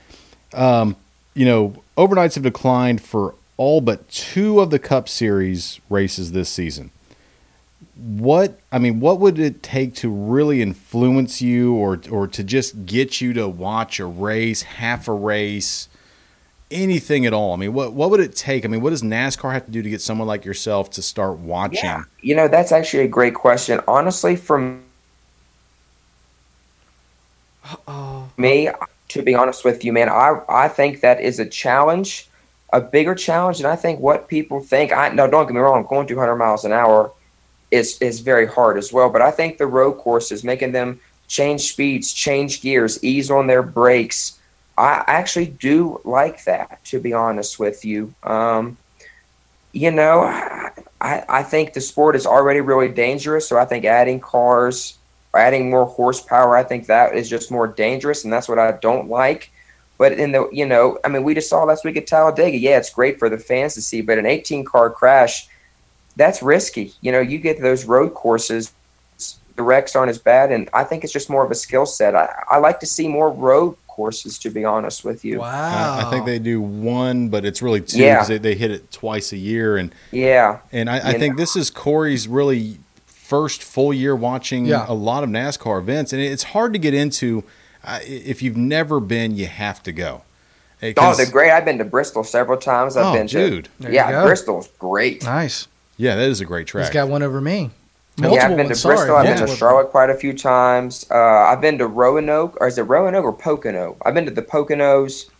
[0.55, 0.97] um,
[1.35, 6.49] you know overnights have declined for all but two of the cup series races this
[6.49, 6.90] season
[7.94, 12.87] what I mean, what would it take to really influence you, or or to just
[12.87, 15.88] get you to watch a race, half a race,
[16.70, 17.52] anything at all?
[17.52, 18.64] I mean, what what would it take?
[18.64, 21.38] I mean, what does NASCAR have to do to get someone like yourself to start
[21.38, 21.85] watching?
[21.85, 23.81] Yeah, you know, that's actually a great question.
[23.87, 24.83] Honestly, from
[28.38, 28.70] me,
[29.09, 32.26] to be honest with you, man, I I think that is a challenge,
[32.72, 34.92] a bigger challenge than I think what people think.
[34.92, 37.12] I no, don't get me wrong, going 200 miles an hour
[37.72, 39.11] is is very hard as well.
[39.11, 43.62] But I think the road courses, making them change speeds, change gears, ease on their
[43.62, 44.38] brakes.
[44.76, 48.14] I actually do like that, to be honest with you.
[48.22, 48.76] Um,
[49.72, 50.22] you know,
[51.00, 53.48] I, I think the sport is already really dangerous.
[53.48, 54.98] So I think adding cars,
[55.35, 59.08] adding more horsepower, I think that is just more dangerous, and that's what I don't
[59.08, 59.50] like.
[59.98, 62.56] But in the, you know, I mean, we just saw last week at Talladega.
[62.58, 65.48] Yeah, it's great for the fans to see, but an 18 car crash,
[66.16, 66.92] that's risky.
[67.01, 68.72] You know, you get those road courses,
[69.57, 72.14] the wrecks aren't as bad, and I think it's just more of a skill set.
[72.14, 75.40] I, I like to see more road courses, to be honest with you.
[75.40, 75.98] Wow.
[75.98, 78.25] I, I think they do one, but it's really two Yeah.
[78.25, 81.57] they, they hit it twice a year, and Yeah, and I, I You think this
[81.57, 84.87] is Corey's really first full year watching Yeah.
[84.88, 87.44] a lot of NASCAR events, and it's hard to get into.
[87.85, 90.22] Uh, if you've never been, you have to go.
[90.83, 91.51] Oh, 'cause- they're great.
[91.51, 92.96] I've been to Bristol several times.
[92.96, 93.64] I've Oh, been dude.
[93.64, 94.22] to There yeah.
[94.22, 95.22] Bristol's great.
[95.25, 95.66] Nice.
[95.96, 96.87] Yeah, that is a great track.
[96.87, 97.70] He's got one over me.
[98.18, 98.96] yeah, Multiple I've been ones, to sorry.
[98.96, 99.16] Bristol.
[99.16, 101.07] I've been to Charlotte quite a few times.
[101.11, 103.96] Uh, I've been to Roanoke, or is it Roanoke or Pocono?
[104.05, 105.31] I've been to the Poconos.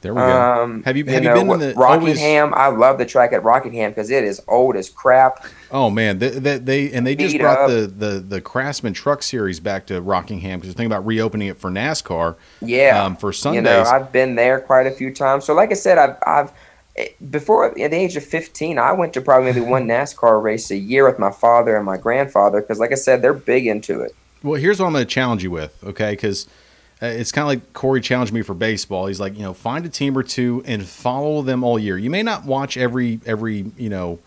[0.00, 0.40] there we go.
[0.62, 2.54] Um, have you have you know, been in the always- Rockingham?
[2.54, 5.44] I love the track at Rockingham because it is old as crap.
[5.70, 7.68] Oh man, they, they, they and they just brought up.
[7.70, 11.58] the, the the Craftsman Truck Series back to Rockingham because they're thinking about reopening it
[11.58, 12.36] for NASCAR.
[12.62, 13.64] Yeah, um, for you Sundays.
[13.64, 15.44] know, I've been there quite a few times.
[15.44, 16.52] So, like I said, I've, I've
[17.30, 20.76] before at the age of fifteen, I went to probably maybe one NASCAR race a
[20.76, 24.14] year with my father and my grandfather because, like I said, they're big into it.
[24.42, 26.12] Well, here's what I'm going to challenge you with, okay?
[26.12, 26.46] Because
[27.02, 29.06] uh, it's kind of like Corey challenged me for baseball.
[29.06, 31.98] He's like, you know, find a team or two and follow them all year.
[31.98, 34.18] You may not watch every every you know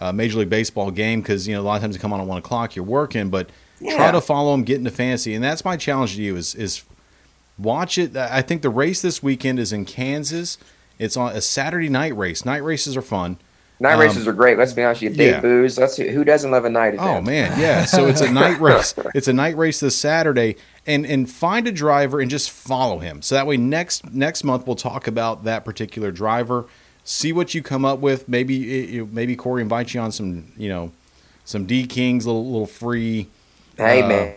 [0.00, 2.20] uh, Major League Baseball game because you know a lot of times they come on
[2.20, 2.76] at one o'clock.
[2.76, 6.22] You're working, but try to follow them, get into fantasy, and that's my challenge to
[6.22, 6.84] you is is
[7.58, 8.16] watch it.
[8.16, 10.58] I think the race this weekend is in Kansas.
[11.00, 12.44] It's on a Saturday night race.
[12.44, 13.38] Night races are fun.
[13.80, 14.58] Night Um, races are great.
[14.58, 15.08] Let's be honest you.
[15.08, 15.40] Dave yeah.
[15.40, 15.78] Booze.
[15.78, 17.00] Let's who doesn't love a night event?
[17.08, 17.86] Oh man, yeah.
[17.86, 18.94] So it's a night race.
[19.14, 23.22] It's a night race this Saturday, and and find a driver and just follow him.
[23.22, 26.66] So that way next next month we'll talk about that particular driver.
[27.04, 28.28] See what you come up with.
[28.28, 30.92] Maybe you- maybe Corey invites you on some you know
[31.46, 33.28] some D Kings little little free.
[33.78, 34.34] Hey uh, man,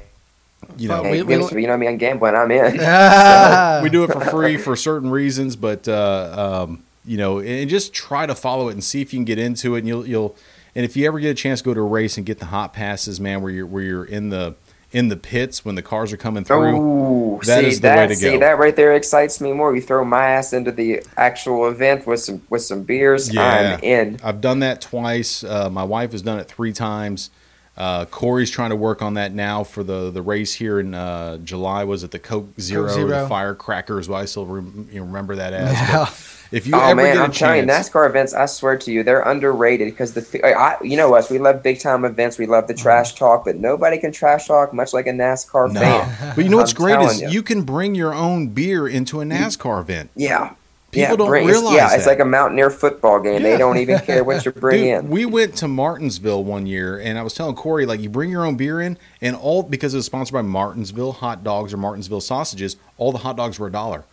[0.77, 2.35] You know, But hey, we- we give us- you know me, I'm gambling.
[2.35, 2.79] I'm in.
[2.81, 3.79] Ah.
[3.83, 7.93] we do it for free for certain reasons, but uh, um, you know, and just
[7.93, 9.79] try to follow it and see if you can get into it.
[9.79, 10.35] And you'll you'll
[10.75, 12.45] and if you ever get a chance to go to a race and get the
[12.47, 14.55] hot passes, man, where you're where you're in the
[14.91, 16.77] in the pits when the cars are coming through.
[16.79, 17.97] Ooh, That see is the that?
[17.97, 18.39] way to See go.
[18.39, 19.75] that right there excites me more.
[19.75, 23.33] You throw my ass into the actual event with some with some beers.
[23.33, 23.77] Yeah.
[23.77, 24.19] I'm in.
[24.23, 25.43] I've done that twice.
[25.43, 27.31] Uh, my wife has done it three times.
[27.75, 31.37] Uh, Corey's trying to work on that now for the, the race here in uh,
[31.37, 31.83] July.
[31.83, 33.07] Was it the Coke Zero, Zero.
[33.07, 34.07] the Firecrackers?
[34.07, 35.73] Well, I still rem- you remember that as.
[35.73, 36.09] Yeah.
[36.51, 38.35] If you Oh ever man, get a I'm telling you, NASCAR events.
[38.35, 41.79] I swear to you, they're underrated because the I, you know us, we love big
[41.79, 42.37] time events.
[42.37, 45.79] We love the trash talk, but nobody can trash talk much like a NASCAR no.
[45.79, 46.33] fan.
[46.35, 47.29] But you know what's I'm great is you.
[47.29, 50.11] you can bring your own beer into a NASCAR event.
[50.15, 50.53] Yeah,
[50.93, 53.41] People yeah, don't bring- realize Yeah, it's like a Mountaineer football game.
[53.41, 53.51] Yeah.
[53.51, 55.09] They don't even care what you bring Dude, in.
[55.09, 58.45] we went to Martinsville one year, and I was telling Corey, like, you bring your
[58.45, 62.21] own beer in, and all because it was sponsored by Martinsville hot dogs or Martinsville
[62.21, 64.05] sausages, all the hot dogs were a dollar.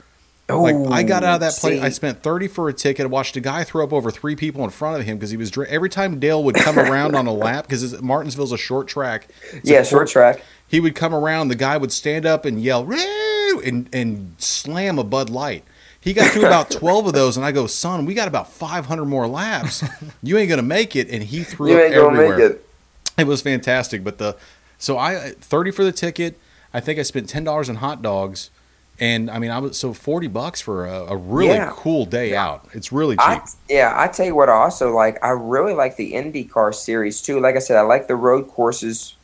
[0.49, 1.85] Oh, like I got out of that place, see.
[1.85, 3.05] I spent thirty for a ticket.
[3.05, 5.37] I watched a guy throw up over three people in front of him because he
[5.37, 9.29] was every time Dale would come around on a lap because Martinsville's a short track.
[9.62, 10.43] Yeah, short track.
[10.66, 11.49] He would come around.
[11.49, 15.62] The guy would stand up and yell "Woo!" and and slam a Bud Light.
[16.00, 18.86] He got through about twelve of those, and I go, "Son, we got about five
[18.86, 19.84] hundred more laps.
[20.22, 22.36] You ain't gonna make it." And he threw You up everywhere.
[22.38, 22.66] make it.
[23.18, 24.02] It was fantastic.
[24.02, 24.36] But the
[24.78, 26.38] so I thirty for the ticket.
[26.72, 28.48] I think I spent ten dollars on hot dogs,
[28.98, 31.70] and I mean I was so forty bucks for a, a really Yeah.
[31.74, 32.66] cool day out.
[32.72, 33.20] It's really cheap.
[33.26, 34.48] I, yeah, I tell you what.
[34.48, 35.22] I also like.
[35.22, 37.40] I really like the IndyCar series too.
[37.40, 39.16] Like I said, I like the road courses.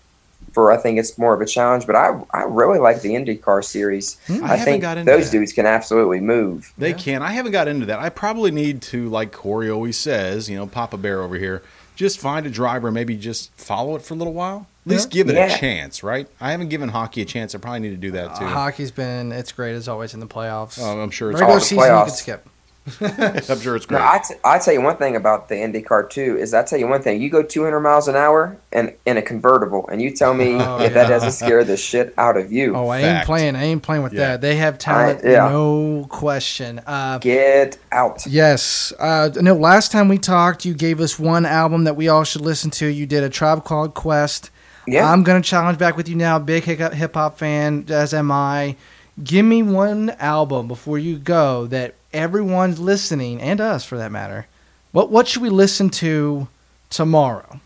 [0.56, 3.62] For I think it's more of a challenge, but I I really like the IndyCar
[3.62, 4.16] series.
[4.26, 5.30] Hmm, I I, think got those that.
[5.38, 6.72] dudes can absolutely move.
[6.78, 6.94] they Yeah.
[6.96, 7.22] can.
[7.22, 7.98] I haven't got into that.
[7.98, 11.62] I probably need to, like Corey always says, you know, Papa Bear over here,
[11.94, 14.66] just find a driver, maybe just follow it for a little while.
[14.86, 16.26] At least give it a chance, right?
[16.40, 17.54] I haven't given hockey a chance.
[17.54, 18.46] I probably need to do that too.
[18.46, 20.78] Uh, hockey's been it's great as always in the playoffs.
[20.80, 21.38] Oh, I'm sure it's.
[21.40, 22.04] Regular the season you playoffs.
[22.06, 22.48] can skip.
[23.00, 24.00] I'm sure it's No, great.
[24.02, 26.86] I, t- I tell you one thing about the IndyCar too is I tell you
[26.86, 27.20] one thing.
[27.20, 30.76] You go 200 miles an hour and in a convertible, and you tell me Oh,
[30.76, 30.88] if yeah.
[30.90, 32.76] that doesn't scare the shit out of you.
[32.76, 33.56] Oh, I ain't playing.
[33.56, 34.28] I ain't playing with Yeah.
[34.32, 34.40] that.
[34.40, 35.48] They have talent, I- yeah.
[35.48, 36.80] no question.
[36.86, 38.24] Uh, Get out.
[38.26, 38.92] Yes.
[38.98, 42.42] Uh, no, last time we talked, you gave us one album that we all should
[42.42, 42.86] listen to.
[42.86, 44.50] You did a Tribe Called Quest.
[44.86, 45.10] Yeah.
[45.10, 46.38] I'm going to challenge back with you now.
[46.38, 48.76] Big hip hop fan, as am I.
[49.22, 54.46] Give me one album before you go that everyone's listening, and us for that matter.
[54.92, 56.48] What What should we listen to
[56.90, 57.60] tomorrow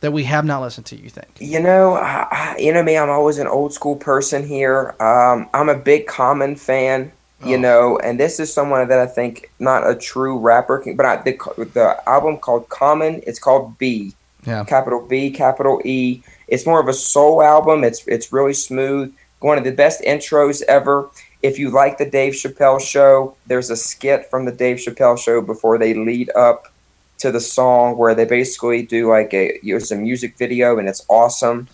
[0.00, 0.96] that we have not listened to?
[0.96, 1.28] You think?
[1.38, 2.96] You know, I, I, you know me.
[2.96, 4.94] I'm always an old school person here.
[5.00, 7.12] Um, I'm a big Common fan.
[7.44, 7.60] You Oh.
[7.60, 11.32] know, and this is someone that I think not a true rapper, but I, the
[11.72, 13.22] the album called Common.
[13.26, 14.12] It's called B,
[14.44, 14.64] Yeah.
[14.64, 16.20] capital B, capital E.
[16.48, 17.82] It's more of a soul album.
[17.84, 19.14] It's it's really smooth.
[19.40, 21.10] One of the best intros ever.
[21.42, 25.40] If you like the Dave Chappelle show, there's a skit from the Dave Chappelle show
[25.40, 26.72] before they lead up
[27.18, 30.88] to the song where they basically do like a you know, some music video and
[30.88, 31.68] it's awesome.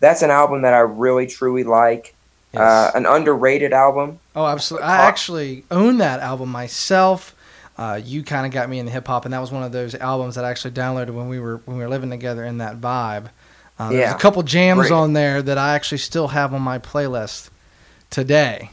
[0.00, 2.14] That's an album that I really truly like.
[2.54, 4.18] Uh, an underrated album.
[4.36, 4.86] Oh, absolutely.
[4.86, 7.34] I actually own that album myself.
[7.78, 9.94] Uh, you kind of got me into hip hop, and that was one of those
[9.94, 12.78] albums that I actually downloaded when we were when we were living together in that
[12.78, 13.30] vibe.
[13.86, 14.14] Uh, There's Yeah.
[14.14, 14.92] a couple jams Great.
[14.92, 17.50] on there that I actually still have on my playlist
[18.10, 18.70] today.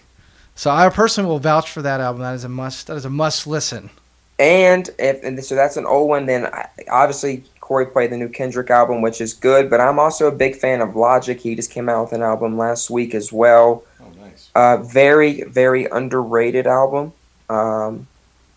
[0.56, 2.22] So I personally will vouch for that album.
[2.22, 2.88] That is a must.
[2.88, 3.90] That is a must listen.
[4.38, 6.26] And if and so that's an old one.
[6.26, 9.70] Then I, obviously Corey played the new Kendrick album, which is good.
[9.70, 11.40] But I'm also a big fan of Logic.
[11.40, 13.84] He just came out with an album last week as well.
[14.02, 14.50] Oh, nice.
[14.56, 17.14] Uh, very very underrated album.
[17.50, 18.08] Um,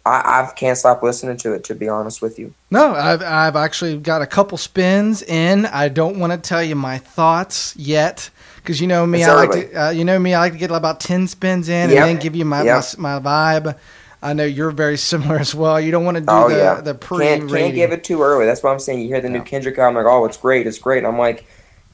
[0.05, 1.65] I, I can't stop listening to it.
[1.65, 2.55] To be honest with you.
[2.71, 5.67] No, I've I've actually got a couple spins in.
[5.67, 9.21] I don't want to tell you my thoughts yet because you know me.
[9.21, 10.35] It's I like to uh, you know me.
[10.35, 11.99] I like to get about ten spins in Yep.
[11.99, 12.85] and then give you my, Yep.
[12.99, 13.77] my my vibe.
[14.25, 15.81] I know you're very similar as well.
[15.81, 18.23] You don't want to do Oh the yeah, the pre can't can't give it too
[18.23, 18.47] early.
[18.47, 19.45] That's why I'm saying you hear the new Yeah.
[19.45, 21.05] Kendrick album, like oh it's great, it's great.
[21.05, 21.45] I'm like,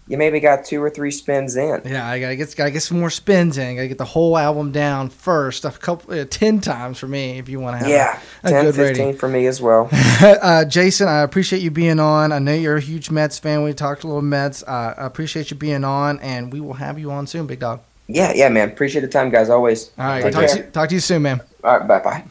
[0.09, 1.83] you maybe got two or three spins in.
[1.85, 3.77] Yeah, I gotta get gotta get some more spins in.
[3.77, 7.49] Gotta get the whole album down first, a couple uh, ten times for me if
[7.49, 7.89] you want to have.
[7.89, 9.19] Yeah, a 10, good 15 rating.
[9.19, 9.89] for me as well.
[9.93, 12.33] uh, Jason, I appreciate you being on.
[12.33, 13.63] I know you're a huge Mets fan.
[13.63, 14.63] We talked a little Mets.
[14.63, 17.81] Uh, I appreciate you being on, and we will have you on soon, big dog.
[18.07, 18.71] Yeah, yeah, man.
[18.71, 19.51] Appreciate the time, guys.
[19.51, 19.91] Always.
[19.99, 21.43] All right, talk to, you, talk to you soon, man.
[21.63, 22.25] All right, bye bye.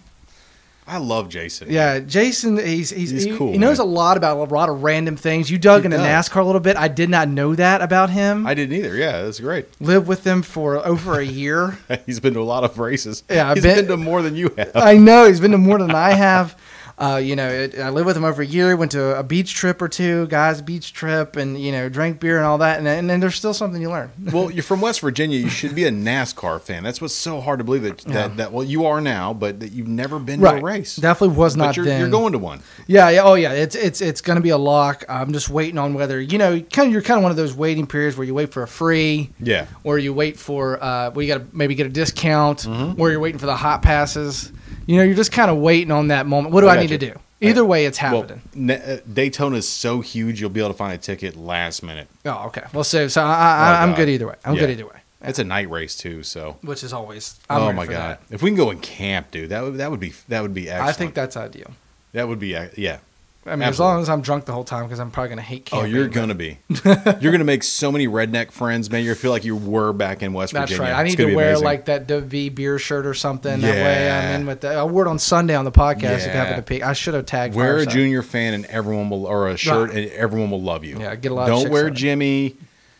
[0.89, 1.67] I love Jason.
[1.69, 3.87] Yeah, Jason, he's he's, He's he, cool, he knows man.
[3.87, 5.51] a lot about a lot of random things.
[5.51, 6.29] You dug He into does.
[6.29, 6.77] NASCAR a little bit.
[6.77, 8.47] I did not know that about him.
[8.47, 8.95] I didn't either.
[8.95, 9.65] Yeah, that's great.
[9.81, 11.77] Lived with him for over a year.
[12.05, 13.23] He's been to a lot of races.
[13.29, 14.71] Yeah, I've he's been- been, to more than you have.
[14.75, 16.57] I know he's been to more than I have.
[16.99, 18.75] Uh, you know, it, I lived with him over a year.
[18.75, 22.37] Went to a beach trip or two, guys' beach trip, and you know, drank beer
[22.37, 22.79] and all that.
[22.79, 24.11] And and then there's still something you learn.
[24.33, 25.37] well, you're from West Virginia.
[25.37, 26.81] You should be a NASCAR fan.
[26.81, 28.27] That's what's so hard to believe that that, Yeah.
[28.37, 30.95] that well, you are now, but that you've never been Right, to a race.
[30.95, 32.61] definitely was but not you're, you're going to one.
[32.87, 35.03] Yeah, yeah, oh yeah, it's it's it's gonna be a lock.
[35.07, 37.53] I'm just waiting on whether you know, kind of you're kind of one of those
[37.53, 39.67] waiting periods where you wait for a free, Yeah.
[39.83, 42.99] or you wait for uh, well, you got to maybe get a discount, Mm-hmm.
[42.99, 44.51] or you're waiting for the hot passes.
[44.87, 46.53] You know, you're just kind of waiting on that moment.
[46.53, 46.97] What do I I, need you.
[46.97, 47.19] to do?
[47.39, 48.41] Either way, it's happening.
[48.55, 52.07] Na- uh, Daytona is so huge, you'll be able to find a ticket last minute.
[52.25, 52.63] oh, okay.
[52.73, 54.35] Well, so so I, I, Oh, I'm good either way.
[54.43, 54.61] I'm Yeah.
[54.61, 55.01] good either way.
[55.21, 56.57] It's a night race too, so.
[56.61, 57.39] Which is always.
[57.49, 58.19] I'm oh my god!
[58.19, 58.21] that.
[58.33, 60.69] If we can go and camp, dude, that would that would be that would be
[60.69, 60.89] excellent.
[60.89, 61.71] I think that's ideal.
[62.13, 62.99] that would be uh, yeah.
[63.47, 65.69] I mean, as long as I'm drunk the whole time, because I'm probably gonna hate
[65.71, 66.57] Oh, you're gonna be.
[66.85, 69.03] you're gonna make so many redneck friends, man.
[69.03, 70.89] You feel like you were back in West That's Virginia.
[70.91, 70.99] That's right.
[70.99, 71.65] I need gonna wear amazing.
[71.65, 73.61] like that W beer shirt or something.
[73.61, 74.73] That way I'm in with the.
[74.75, 76.17] I wore it on Sunday on the podcast.
[76.17, 76.43] If you Yeah.
[76.45, 77.55] happen to I should have tagged.
[77.55, 79.97] wear a junior fan and everyone will or a shirt Right.
[80.03, 80.99] and everyone will love you.
[80.99, 81.89] Yeah, get a lot of Don't wear.
[81.89, 82.55] Jimmy.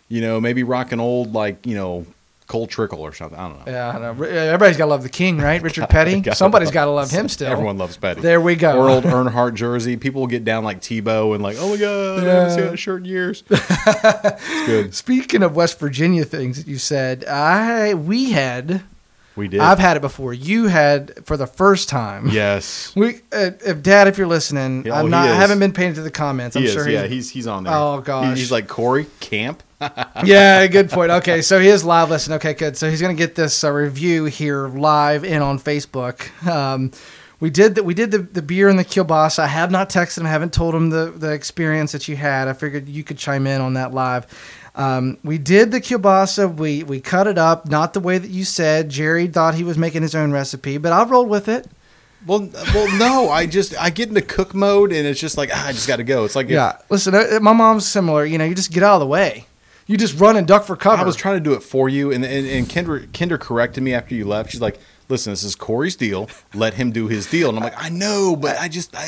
[0.10, 2.06] You know, maybe rock an old like you know
[2.48, 3.38] Cole Trickle or something.
[3.38, 3.72] I don't know.
[3.72, 4.24] Yeah, I know.
[4.24, 5.62] everybody's got to love the king, right?
[5.68, 6.22] Richard Petty.
[6.22, 7.52] gotta Somebody's got to love him still.
[7.52, 8.22] Everyone loves Petty.
[8.22, 8.78] There we go.
[8.78, 9.98] Or old Earnhardt jersey.
[9.98, 12.78] People will get down like Tebow and like, oh my god, I haven't seen that
[12.78, 13.44] shirt in years.
[13.50, 14.96] it's good.
[14.96, 18.84] Speaking of West Virginia things that you said, I we had.
[19.38, 19.60] We did.
[19.62, 20.34] I've had it before.
[20.34, 22.28] You had for the first time.
[22.30, 22.93] yes.
[22.95, 25.28] We, uh, if Dad, if you're listening, Yeah, I'm not.
[25.30, 26.56] I haven't been paying to the comments.
[26.56, 26.73] I'm He is.
[26.73, 26.89] sure.
[26.89, 27.73] yeah, he's, he's on there.
[27.73, 28.38] Oh, gosh.
[28.38, 29.62] he's like Corey Camp.
[30.23, 31.12] yeah, good point.
[31.12, 32.38] Okay, so he is live listening.
[32.38, 32.76] Okay, good.
[32.76, 36.26] So he's gonna get this uh, review here live in on Facebook.
[36.47, 36.91] Um,
[37.39, 37.84] we did that.
[37.84, 39.38] We did the, the beer and the kielbasa.
[39.39, 40.26] I have not texted him.
[40.26, 42.47] I haven't told him the the experience that you had.
[42.47, 44.26] I figured you could chime in on that live.
[44.78, 46.56] Um, we did the kielbasa.
[46.56, 48.90] We we cut it up, not the way that you said.
[48.90, 51.68] Jerry thought he was making his own recipe, but I rolled with it.
[52.26, 53.30] Well, well, no.
[53.30, 55.96] I just I get into cook mode and it's just like ah, I just got
[55.98, 56.26] to go.
[56.26, 58.24] It's like if- Yeah, listen, uh, my mom's similar.
[58.26, 59.46] You know, you just get out of the way.
[59.88, 61.01] You just run and duck for cover.
[61.01, 63.93] I was trying to do it for you, and and, and Kendra, Kendra corrected me
[63.93, 64.51] after you left.
[64.51, 66.30] She's like, "Listen, this is Corey's deal.
[66.54, 69.06] Let him do his deal." And I'm like, "I know, but I just, I,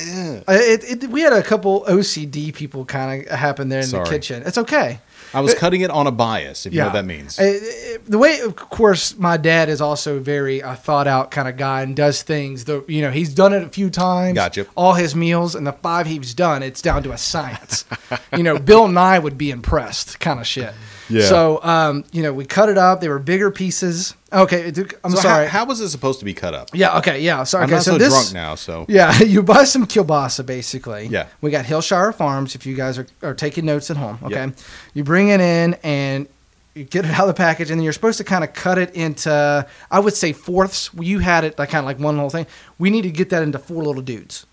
[0.47, 3.87] uh." Uh, It, it, we had a couple OCD people kind of happen there in
[3.87, 4.05] Sorry.
[4.05, 4.41] the kitchen.
[4.45, 4.99] It's okay.
[5.33, 6.65] I was cutting it on a bias.
[6.65, 10.19] If you know what that means." Uh, the way, of course, my dad is also
[10.19, 12.65] very uh, thought out kind of guy and does things.
[12.65, 14.35] The you know he's done it a few times.
[14.35, 14.65] Gotcha.
[14.75, 17.85] All his meals and the five he's done, it's down to a science.
[18.35, 20.73] you know, Bill Nye would be impressed, kind of shit.
[21.09, 21.25] Yeah.
[21.25, 23.01] So, um, you know, we cut it up.
[23.01, 24.15] They were bigger pieces.
[24.31, 24.67] Okay,
[25.03, 25.47] I'm So sorry.
[25.47, 26.69] How, was it supposed to be cut up?
[26.73, 26.97] yeah.
[26.99, 27.21] Okay.
[27.21, 27.43] Yeah.
[27.43, 27.63] Sorry.
[27.63, 27.75] I'm okay.
[27.75, 31.07] not so so, this, drunk now, so Yeah, you buy some kielbasa basically.
[31.07, 31.27] Yeah.
[31.41, 34.19] We got Hillshire Farms if you guys are, are taking notes at home.
[34.23, 34.35] Okay.
[34.45, 34.55] Yep.
[34.93, 36.27] You bring it in and
[36.75, 38.77] You get it out of the package, and then you're supposed to kind of cut
[38.77, 40.91] it into, I would say fourths.
[40.99, 42.45] You had it like kind of like one little thing.
[42.77, 44.45] We need to get that into four little dudes.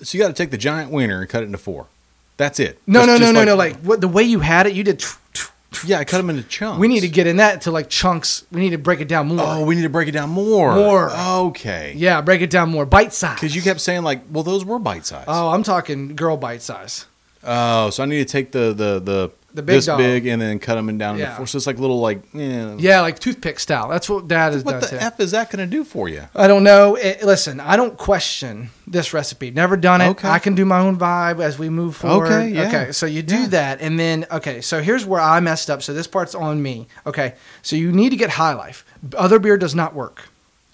[0.00, 1.86] So you got to take the giant wiener and cut it into four.
[2.36, 2.78] That's it.
[2.86, 3.56] No, Just- no, no, just no, no.
[3.56, 5.04] Like what the way you had it, you did.
[5.84, 6.80] Yeah, I cut them into chunks.
[6.80, 8.44] We need to get in that to like chunks.
[8.50, 9.40] We need to break it down more.
[9.40, 10.74] Oh, we need to break it down more.
[10.74, 11.10] More.
[11.10, 11.92] Okay.
[11.96, 12.86] yeah, break it down more.
[12.86, 13.34] Bite size.
[13.34, 15.26] Because you kept saying like, well, those were bite size.
[15.28, 17.06] Oh, I'm talking girl bite size.
[17.44, 19.96] Oh, so I need to take the the the, The big this dog.
[19.98, 21.36] big and then cut them down into Yeah.
[21.36, 21.46] four.
[21.46, 22.74] So it's like little like, eh.
[22.78, 23.88] Yeah, like toothpick style.
[23.88, 24.96] That's what Dad has What done the too.
[24.96, 26.24] f is that going to do for you?
[26.34, 26.96] I don't know.
[26.96, 29.50] It, listen, I don't question this recipe.
[29.50, 30.08] Never done it.
[30.10, 30.28] Okay.
[30.28, 32.26] I can do my own vibe as we move forward.
[32.26, 32.68] Okay, yeah.
[32.68, 32.92] Okay.
[32.92, 33.46] So you do Yeah.
[33.48, 34.60] that, and then okay.
[34.60, 35.82] So here's where I messed up.
[35.82, 36.86] So this part's on me.
[37.06, 37.32] Okay.
[37.62, 38.84] So you need to get High Life.
[39.16, 40.28] Other beer does not work.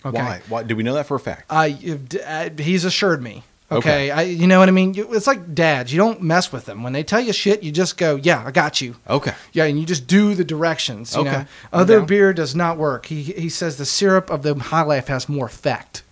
[0.05, 0.19] Okay.
[0.19, 0.41] Why?
[0.49, 0.63] Why?
[0.65, 1.45] Do we know that for a fact?
[1.49, 1.79] I
[2.27, 3.45] uh, he's assured me.
[3.73, 4.11] Okay, Okay.
[4.11, 4.93] I, you know what I mean.
[4.95, 5.91] You, it's like dads.
[5.93, 7.63] You don't mess with them when they tell you shit.
[7.63, 9.33] You just go, "Yeah, I got you." Okay.
[9.53, 11.15] Yeah, and you just do the directions.
[11.15, 11.31] You Okay.
[11.33, 11.45] know?
[11.73, 12.07] Other down.
[12.07, 13.07] beer does not work.
[13.07, 16.03] He he says the syrup of the High Life has more effect.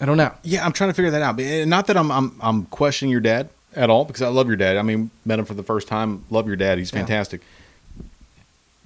[0.00, 0.32] I don't know.
[0.42, 1.40] Yeah, I'm trying to figure that out.
[1.40, 4.56] Eh, Not that I'm I'm I'm questioning your dad at all because I love your
[4.56, 4.76] dad.
[4.76, 6.24] I mean, met him for the first time.
[6.28, 6.76] Love your dad.
[6.78, 6.98] He's Yeah.
[6.98, 7.40] fantastic.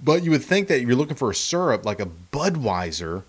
[0.02, 3.22] But you would think that you're looking for a syrup like a Budweiser,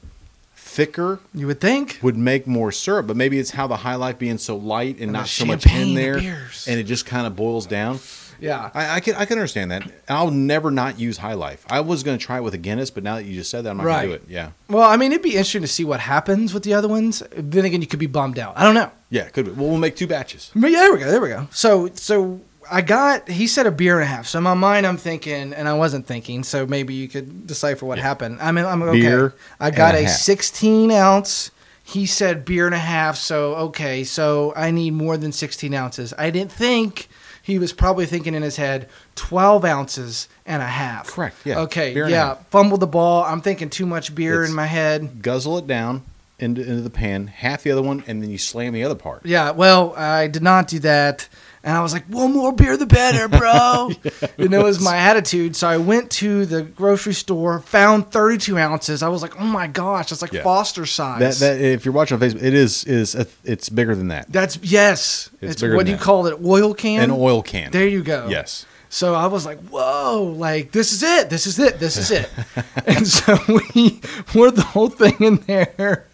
[0.78, 2.00] thicker You would think.
[2.04, 3.08] would make more syrup.
[3.08, 5.66] But maybe it's how the High Life being so light and, And not so much
[5.66, 6.68] in there, beers.
[6.70, 8.00] and it just kind of boils down.
[8.40, 8.70] Yeah.
[8.76, 9.82] I, I can I can understand that.
[10.08, 11.66] I'll never not use High Life.
[11.72, 13.64] I was going to try it with a Guinness, but now that you just said
[13.66, 14.24] that, I'm not going to do it.
[14.30, 17.24] Yeah, Well, I mean, it'd be interesting to see what happens with the other ones.
[17.36, 18.54] Then again, you could be bummed out.
[18.56, 18.92] I don't know.
[19.10, 19.52] yeah, could be.
[19.52, 20.52] Well, we'll make two batches.
[20.56, 21.10] But yeah, there we go.
[21.12, 21.48] There we go.
[21.52, 22.40] So so
[22.72, 23.30] I got.
[23.30, 24.28] He said a beer and a half.
[24.28, 26.44] So in my mind, I'm thinking, and I wasn't thinking.
[26.44, 28.40] So maybe you could decipher what happened.
[28.42, 29.00] I mean, I'm okay.
[29.02, 31.52] Beer I got a a 16 ounce.
[31.84, 33.16] He said beer and a half.
[33.18, 34.04] So okay.
[34.04, 36.14] So I need more than 16 ounces.
[36.18, 37.08] I didn't think.
[37.42, 41.08] He was probably thinking in his head 12 ounces and a half.
[41.08, 41.60] Correct, yeah.
[41.60, 41.94] Okay.
[41.94, 42.34] Yeah.
[42.52, 43.24] Fumbled the ball.
[43.24, 45.22] I'm thinking too much beer It's- in my head.
[45.22, 46.02] Guzzle it down
[46.40, 49.26] into, into the pan, half the other one, and then you slam the other part.
[49.26, 51.30] Yeah, well, I did not do that.
[51.64, 53.90] And I was like, one more beer, the better, bro.
[54.38, 55.56] And it was my attitude.
[55.56, 59.04] So I went to the grocery store, found 32 ounces.
[59.04, 60.44] I was like, oh my gosh, that's like Yeah.
[60.44, 61.40] Foster size.
[61.40, 64.32] that if you're watching on Facebook, it is is it's bigger than that.
[64.32, 65.30] that's, yes.
[65.42, 66.04] It's It's, bigger what do you that.
[66.04, 66.40] call it?
[66.46, 67.04] Oil can?
[67.04, 67.72] An oil can.
[67.72, 68.28] There you go.
[68.30, 68.66] Yes.
[68.90, 71.30] So I was like, whoa, like, this is it.
[71.30, 71.78] This is it.
[71.80, 72.30] This is it.
[72.88, 73.38] and so
[73.76, 76.06] we poured the whole thing in there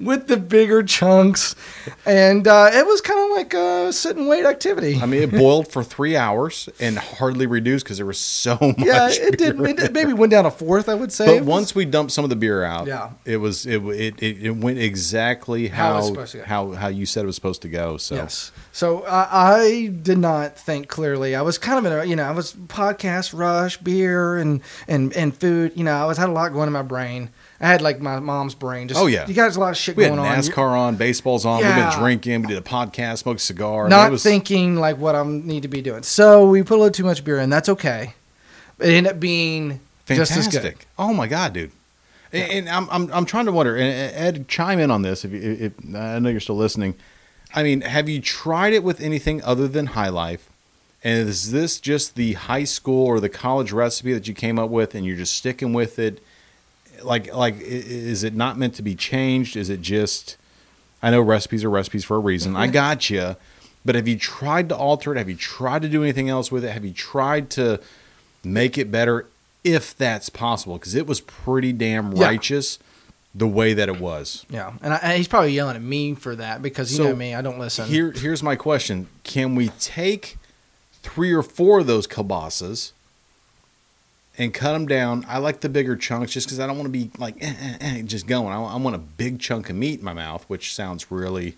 [0.00, 1.54] with the bigger chunks.
[2.06, 4.98] And uh, it was kind of like a sit and wait activity.
[5.00, 8.74] I mean, it boiled for three hours and hardly reduced because there was so much.
[8.78, 9.60] yeah, it did.
[9.60, 11.26] It did- maybe went down a fourth, I would say.
[11.26, 13.10] But was- once we dumped some of the beer out, Yeah.
[13.24, 16.44] it was it it, it, it went exactly How how it's supposed to go.
[16.44, 17.96] how how you said it was supposed to go.
[17.96, 18.52] So yes.
[18.72, 21.34] So I, I did not think clearly.
[21.34, 25.12] I was kind of in a, you know, I was podcast rush, beer and and
[25.16, 25.72] and food.
[25.74, 27.30] You know, I was had a lot going in my brain.
[27.60, 28.86] I had like my mom's brain.
[28.88, 29.26] Just, Oh, yeah.
[29.26, 30.36] you got a lot of shit we had going on.
[30.38, 31.58] NASCAR on, baseball's on.
[31.58, 32.42] We've been drinking.
[32.42, 33.86] We did a podcast, smoked a cigar.
[33.86, 36.02] I not was- thinking like what I need to be doing.
[36.04, 37.50] So we put a little too much beer in.
[37.50, 38.14] That's okay.
[38.78, 40.62] It ended up being just as good.
[40.62, 40.86] fantastic.
[40.96, 41.72] Oh my god, dude!
[42.32, 43.74] And, and I'm, I'm I'm trying to wonder.
[43.76, 46.94] And Ed, chime in on this if, you, if I know you're still listening.
[47.54, 50.48] I mean, have you tried it with anything other than High Life?
[51.02, 54.70] And is this just the high school or the college recipe that you came up
[54.70, 56.22] with, and you're just sticking with it?
[57.02, 59.56] Like, like, is it not meant to be changed?
[59.56, 60.36] Is it just?
[61.02, 62.56] I know recipes are recipes for a reason.
[62.56, 62.72] I mm-hmm.
[62.72, 63.36] got you.
[63.84, 65.18] But have you tried to alter it?
[65.18, 66.72] Have you tried to do anything else with it?
[66.72, 67.80] Have you tried to
[68.44, 69.26] make it better
[69.64, 70.76] if that's possible?
[70.76, 72.24] Because it was pretty damn Yeah.
[72.24, 72.78] righteous
[73.34, 74.44] the way that it was.
[74.50, 77.16] Yeah, and, I, and he's probably yelling at me for that because you So, know
[77.16, 77.88] me, I don't listen.
[77.88, 80.38] Here, here's my question: Can we take
[81.02, 82.92] three or four of those kielbasa's
[84.38, 85.26] and cut them down?
[85.28, 87.76] I like the bigger chunks just because I don't want to be like eh, eh,
[87.80, 88.52] eh, just going.
[88.52, 91.54] I, I want a big chunk of meat in my mouth, which sounds really.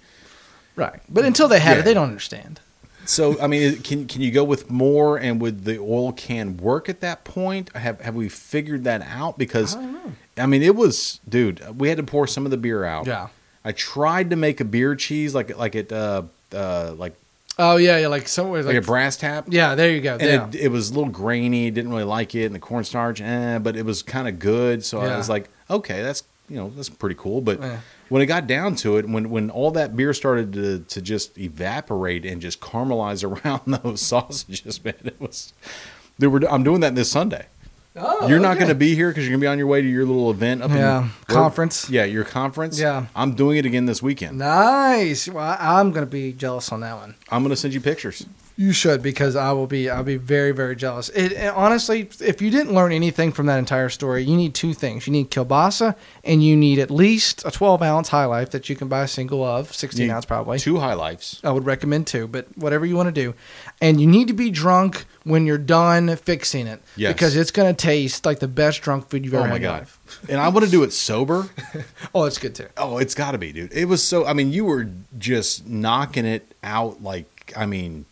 [0.77, 1.81] right, but until they had Yeah.
[1.81, 2.61] it, they don't understand.
[3.07, 5.17] So I mean, can can you go with more?
[5.19, 7.75] And would the oil can work at that point?
[7.75, 9.37] Have have we figured that out?
[9.39, 10.13] Because I don't know.
[10.39, 11.79] I mean, it was, dude.
[11.79, 13.07] We had to pour some of the beer out.
[13.07, 13.29] Yeah.
[13.65, 16.23] I tried to make a beer cheese like like it uh
[16.53, 17.15] uh like
[17.63, 19.47] Oh yeah, yeah, like somewhere like, like, a brass tap.
[19.51, 19.75] yeah.
[19.75, 20.15] There you go.
[20.15, 20.49] And yeah.
[20.49, 21.71] it, it was a little grainy.
[21.71, 24.85] Didn't really like it, and the cornstarch, eh, but it was kind of good.
[24.85, 27.41] So I was like, okay, that's you know that's pretty cool.
[27.43, 27.81] But Yeah.
[28.09, 31.37] when it got down to it, when when all that beer started to to just
[31.39, 35.53] evaporate and just caramelize around those sausages, man, it was.
[36.19, 36.41] They were.
[36.51, 37.47] I'm doing that this Sunday.
[37.97, 38.61] Oh, you're not okay.
[38.61, 40.31] going to be here because you're going to be on your way to your little
[40.31, 41.91] event up Yeah, in conference.
[41.91, 42.79] Yeah, your conference.
[42.79, 43.07] Yeah.
[43.17, 44.39] I'm doing it again this weekend.
[44.39, 45.29] Nice.
[45.29, 47.17] Well, I'm gonna be jealous on that one.
[47.31, 48.25] I'm going to send you pictures.
[48.61, 51.09] You should because I will be I'll be very very jealous.
[51.09, 54.75] It, and honestly, if you didn't learn anything from that entire story, you need two
[54.75, 55.07] things.
[55.07, 58.77] You need kielbasa and you need at least a 12 ounce high life that you
[58.77, 60.59] can buy a single of, 16 Need ounce probably.
[60.59, 61.41] Two high lifes.
[61.43, 63.33] I would recommend two, but whatever you want to do.
[63.81, 67.15] And you need to be drunk when you're done fixing it Yes.
[67.15, 69.57] because it's going to taste like the best drunk food you've ever Oh had my
[69.57, 69.79] in god!
[69.81, 69.97] life.
[70.29, 71.49] And I want to do it sober.
[72.15, 72.67] Oh, it's good too.
[72.77, 73.73] Oh, it's got to be, dude.
[73.73, 74.27] It was so.
[74.27, 74.87] I mean, you were
[75.17, 77.55] just knocking it out like.
[77.57, 78.05] I mean,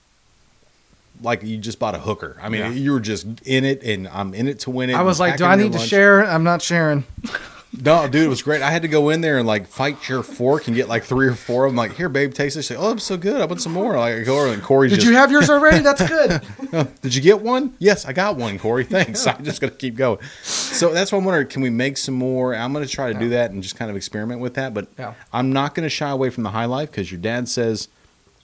[1.22, 2.36] like you just bought a hooker.
[2.42, 2.70] I mean, Yeah.
[2.70, 4.94] you were just in it, and I'm in it to win it.
[4.94, 6.24] I was like, do I need to share?
[6.24, 7.04] I'm not sharing.
[7.80, 8.62] No, dude, it was great.
[8.62, 11.26] I had to go in there and like fight your fork and get like three
[11.26, 11.76] or four of them.
[11.76, 12.66] Like, here, babe, taste this.
[12.68, 13.42] She's like, oh, I'm so good.
[13.42, 13.94] I want some more.
[13.94, 15.06] Like, I go over and Corey's Did just.
[15.06, 15.80] you have yours already?
[15.80, 16.40] That's good.
[17.02, 17.74] Did you get one?
[17.78, 18.84] Yes, I got one, Corey.
[18.84, 19.26] Thanks.
[19.26, 20.18] I'm just gonna keep going.
[20.42, 21.46] So that's why I'm wondering.
[21.48, 22.54] Can we make some more?
[22.56, 24.72] I'm gonna try to do that and just kind of experiment with that.
[24.72, 25.12] But Yeah.
[25.30, 27.88] I'm not gonna shy away from the high life because your dad says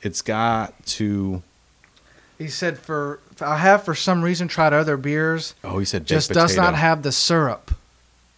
[0.02, 1.42] it's got to.
[2.38, 6.10] He said, "For I have for some reason tried other beers, Oh, he said baked
[6.10, 7.72] just does not have the syrup.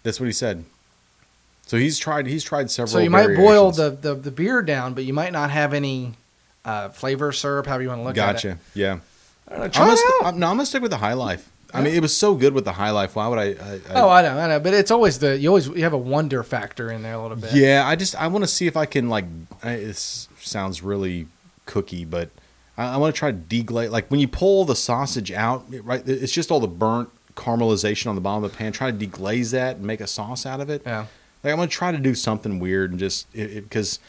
[0.02, 0.64] That's what he said.
[1.66, 2.26] So he's tried.
[2.26, 2.92] He's tried several.
[2.92, 6.12] So you might boil the, the, the beer down, but you might not have any
[6.64, 7.66] uh, flavor syrup.
[7.66, 8.32] However you want to look at it.
[8.34, 8.58] Gotcha.
[8.74, 9.00] Yeah.
[9.48, 10.26] I don't know, I'm gonna, it out.
[10.26, 11.50] I'm, no, I'm gonna stick with the high life.
[11.74, 13.16] I mean, it was so good with the high life.
[13.16, 13.44] Why would I?
[13.44, 15.92] I, I oh, I know, I know, but it's always the you always you have
[15.92, 17.52] a wonder factor in there a little bit.
[17.52, 19.24] Yeah, I just I want to see if I can like.
[19.62, 21.26] It sounds really
[21.66, 22.30] cooky, but
[22.78, 23.90] I, I want to try to deglaze.
[23.90, 26.02] Like when you pull the sausage out, right?
[26.06, 28.72] It's just all the burnt caramelization on the bottom of the pan.
[28.72, 30.82] Try to deglaze that and make a sauce out of it.
[30.86, 31.06] yeah.
[31.44, 34.00] Like I'm gonna try to do something weird and just because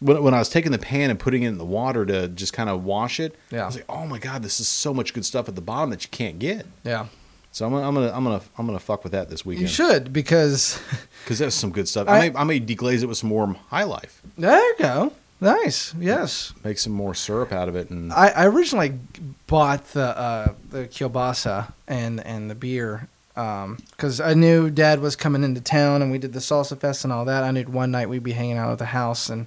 [0.00, 2.52] when when I was taking the pan and putting it in the water to just
[2.52, 3.62] kind of wash it, Yeah.
[3.64, 5.90] I was like, oh my god, this is so much good stuff at the bottom
[5.90, 6.66] that you can't get.
[6.84, 7.06] Yeah,
[7.52, 9.62] So I'm gonna I'm gonna I'm gonna I'm gonna fuck with that this weekend.
[9.62, 10.78] you should because
[11.24, 12.06] because that's some good stuff.
[12.06, 14.22] I- I, may I may deglaze it with some more high life.
[14.38, 15.12] there you go.
[15.44, 15.94] Nice.
[15.98, 16.52] Yes.
[16.64, 18.98] make some more syrup out of it and I, I originally
[19.46, 25.42] bought the uh, the kielbasa and and the beer because I knew Dad was coming
[25.44, 27.42] into town and we did the salsa fest and all that.
[27.44, 29.46] I knew one night we'd be hanging out at the house and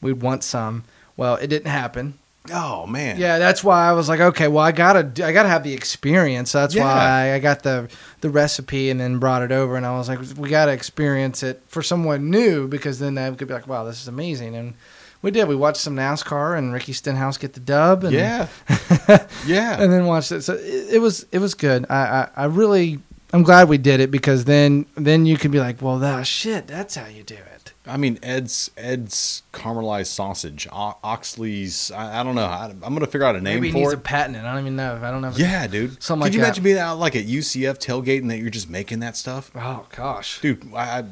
[0.00, 0.84] we'd want some.
[1.16, 2.14] Well, it didn't happen.
[2.52, 5.64] oh man Yeah, that's why I was like, okay, well, I gotta, I gotta have
[5.64, 6.52] the experience.
[6.52, 6.84] That's Yeah.
[6.84, 7.88] why I got the
[8.20, 11.60] the recipe and then brought it over, and I was like, we gotta experience it
[11.68, 14.54] for someone new because then they could be like, wow, this is amazing.
[14.54, 14.74] And
[15.22, 15.48] we did.
[15.48, 18.04] We watched some NASCAR and Ricky Stenhouse get the dub.
[18.04, 18.48] And, yeah
[19.46, 20.42] yeah and then watched it.
[20.42, 21.86] So it, it was it was good.
[21.88, 22.98] I, I I really
[23.32, 26.66] I'm glad we did it because then then you can be like, well, that shit,
[26.66, 27.72] that's how you do it.
[27.86, 33.06] i mean ed's ed's caramelized sausage O- oxley's i, I don't know I, i'm gonna
[33.06, 34.36] figure out a name Maybe he for needs it to patent.
[34.36, 34.96] I don't even know.
[34.96, 35.32] if I don't know.
[35.36, 36.46] Yeah dude Something could like you that.
[36.46, 40.40] imagine being out like at ucf tailgating that you're just making that stuff Oh gosh.
[40.40, 41.04] dude I, I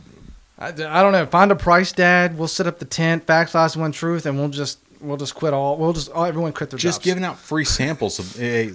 [0.59, 1.27] I, I don't know.
[1.27, 2.39] Find a price, Dad.
[2.39, 5.53] We'll set up the tent, facts, lies, one truth, and we'll just we'll just quit
[5.53, 5.77] all.
[5.77, 7.05] We'll just all, everyone quit their just jobs.
[7.05, 8.73] giving out free samples of uh,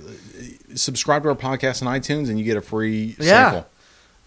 [0.76, 3.26] subscribe to our podcast on itunes and you get a free Yeah.
[3.52, 3.68] sample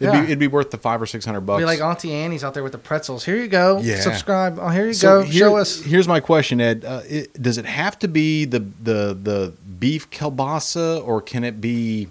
[0.01, 0.21] it'd, Yeah.
[0.21, 2.55] be, it'd be worth the five or six hundred bucks Be like Auntie Annie's out
[2.55, 3.25] there with the pretzels.
[3.25, 3.79] Here you go.
[3.81, 4.01] Yeah.
[4.01, 4.59] Subscribe.
[4.61, 5.27] Oh, here you So go.
[5.29, 5.81] here- Show us.
[5.83, 6.85] Here's my question, Ed.
[6.85, 11.61] Uh, it, does it have to be the the the beef kielbasa, or can it
[11.61, 12.09] be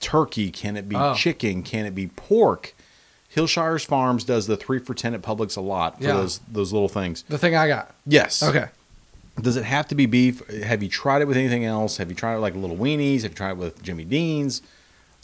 [0.00, 0.50] turkey?
[0.50, 1.14] Can it be Oh.
[1.14, 1.62] chicken?
[1.62, 2.74] Can it be pork?
[3.34, 6.14] Hillshire's Farms does the three for ten at Publix a lot for Yeah.
[6.14, 7.24] those those little things.
[7.28, 7.94] The thing I got.
[8.06, 8.42] Yes.
[8.42, 8.66] Okay.
[9.40, 10.46] Does it have to be beef?
[10.62, 11.96] Have you tried it with anything else?
[11.96, 13.22] Have you tried it like little weenies?
[13.22, 14.62] Have you tried it with Jimmy Dean's?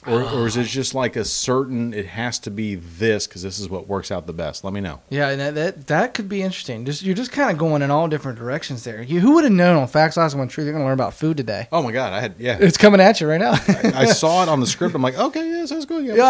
[0.07, 0.35] Or, ah.
[0.35, 1.93] or is it just like a certain?
[1.93, 4.65] It has to be this because this is what works out the best.
[4.65, 5.01] Let me know.
[5.11, 6.87] Yeah, that that, that could be interesting.
[6.87, 9.03] Just you're just kind of going in all different directions there.
[9.03, 10.65] You, who would have known on Facts, Lies, and One Truth?
[10.65, 11.69] You're going to learn about food today.
[11.71, 12.57] Oh my god, I had yeah.
[12.59, 13.53] It's coming at you right now.
[13.69, 14.95] I saw it on the script.
[14.95, 16.05] I'm like, okay, yeah, sounds good.
[16.07, 16.29] Yeah, we'll Yeah,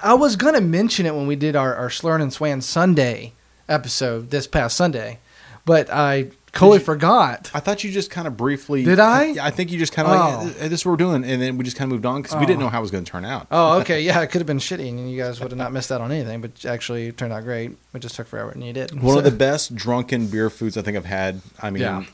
[0.00, 0.04] talk.
[0.04, 3.34] I, I was gonna mention it when we did our, our Slurn and Swan Sunday
[3.68, 5.20] episode this past Sunday,
[5.64, 7.50] but I totally you- forgot.
[7.54, 8.84] I thought you just kind of briefly.
[8.84, 9.24] Did I?
[9.24, 10.44] Yeah, I think you just kind of Oh.
[10.44, 12.36] like, this is what we're doing, and then we just kind of moved on because
[12.38, 12.66] we didn't oh.
[12.66, 13.46] know how it was going to turn out.
[13.50, 15.90] Oh, okay, yeah, it could have been shitty, and you guys would have not missed
[15.90, 16.40] out on anything.
[16.40, 17.72] But actually, it turned out great.
[17.94, 19.02] It just took forever, and you did.
[19.02, 21.40] One of the best drunken beer foods I think I've had.
[21.60, 22.04] I mean, Yeah.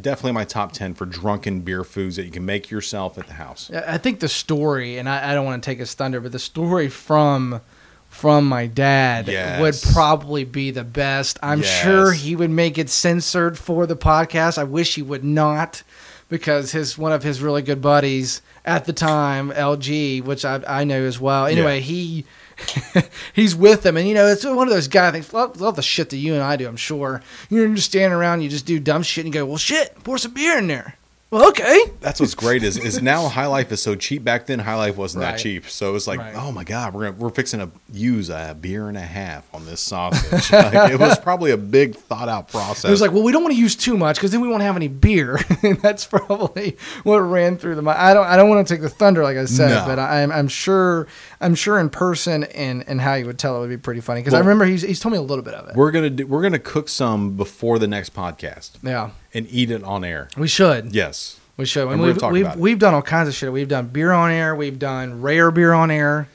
[0.00, 3.34] definitely my top ten for drunken beer foods that you can make yourself at the
[3.34, 3.70] house.
[3.72, 6.32] Yeah, I think the story, and I, I don't want to take his thunder, but
[6.32, 7.60] the story from
[8.08, 9.60] from my dad Yes.
[9.60, 11.38] would probably be the best.
[11.42, 11.82] I'm Yes.
[11.82, 14.58] sure he would make it censored for the podcast.
[14.58, 15.82] I wish he would not,
[16.28, 20.84] because his one of his really good buddies at the time, LG, which I I
[20.84, 21.46] know as well.
[21.46, 21.82] Anyway, Yeah.
[21.84, 22.24] he.
[23.34, 25.32] he's with them, and you know it's one of those guy things.
[25.32, 26.66] Love, love the shit that you and I do.
[26.66, 29.58] I'm sure you're just standing around, you just do dumb shit, and you go, "Well,
[29.58, 30.96] shit, pour some beer in there."
[31.30, 31.78] Well, okay.
[32.00, 34.24] That's what's great is is now High Life is so cheap.
[34.24, 35.32] Back then, High Life wasn't Right.
[35.32, 36.34] that cheap, so it's like, Right.
[36.34, 39.66] oh my god, we're gonna, we're fixing to use a beer and a half on
[39.66, 40.50] this sausage.
[40.58, 42.86] Like, it was probably a big thought out process.
[42.86, 44.62] It was like, well, we don't want to use too much because then we won't
[44.62, 45.38] have any beer.
[45.62, 47.98] and that's probably what ran through the mind.
[47.98, 49.84] I don't, I don't want to take the thunder, like I said, No.
[49.86, 51.06] but I'm, I'm sure,
[51.40, 54.20] I'm sure in person and and how you would tell it would be pretty funny
[54.20, 55.76] because I remember he's he's told me a little bit of it.
[55.76, 59.82] we're gonna do, we're gonna cook some before the next podcast Yeah, and eat it
[59.84, 60.28] on air.
[60.36, 60.94] we should.
[60.94, 61.84] Yes, We should.
[61.88, 63.52] And And we've we've, we've done all kinds of shit.
[63.52, 64.54] We've done beer on air.
[64.56, 66.28] We've done rare beer on air.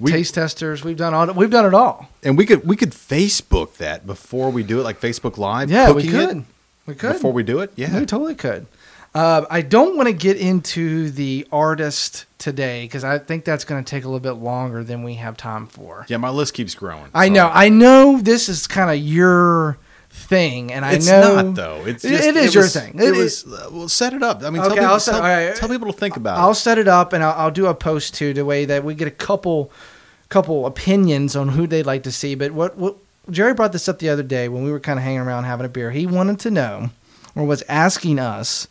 [0.00, 0.82] We- taste testers.
[0.84, 1.32] We've done all.
[1.32, 2.08] We've done it all.
[2.22, 5.70] and we could we could Facebook that before we do it, like Facebook Live.
[5.70, 6.44] Yeah, we could.
[6.86, 7.12] We could.
[7.14, 7.72] before we do it.
[7.76, 8.66] Yeah, We totally could.
[9.14, 13.82] Uh, I don't want to get into the artist today because I think that's going
[13.84, 16.04] to take a little bit longer than we have time for.
[16.08, 16.16] yeah.
[16.16, 17.10] My list keeps growing.
[17.14, 17.50] I so- know.
[17.52, 19.78] I know this is kind of your
[20.10, 21.82] thing, and I It's know not though.
[21.86, 22.94] It's just, it is your was- thing.
[22.98, 23.88] It, It- was uh, well.
[23.88, 24.42] Set it up.
[24.42, 25.54] I mean, Okay, tell, people, I'll set- tell, right.
[25.56, 26.40] tell people to think about it.
[26.40, 26.54] I'll it.
[26.56, 29.06] set it up and I'll, I'll do a post too, the way that we get
[29.06, 29.70] a couple
[30.28, 32.34] couple opinions on who they'd like to see.
[32.34, 32.96] But what what
[33.30, 35.66] Jerry brought this up the other day when we were kind of hanging around having
[35.66, 35.92] a beer.
[35.92, 36.90] He wanted to know
[37.36, 38.66] or was asking us.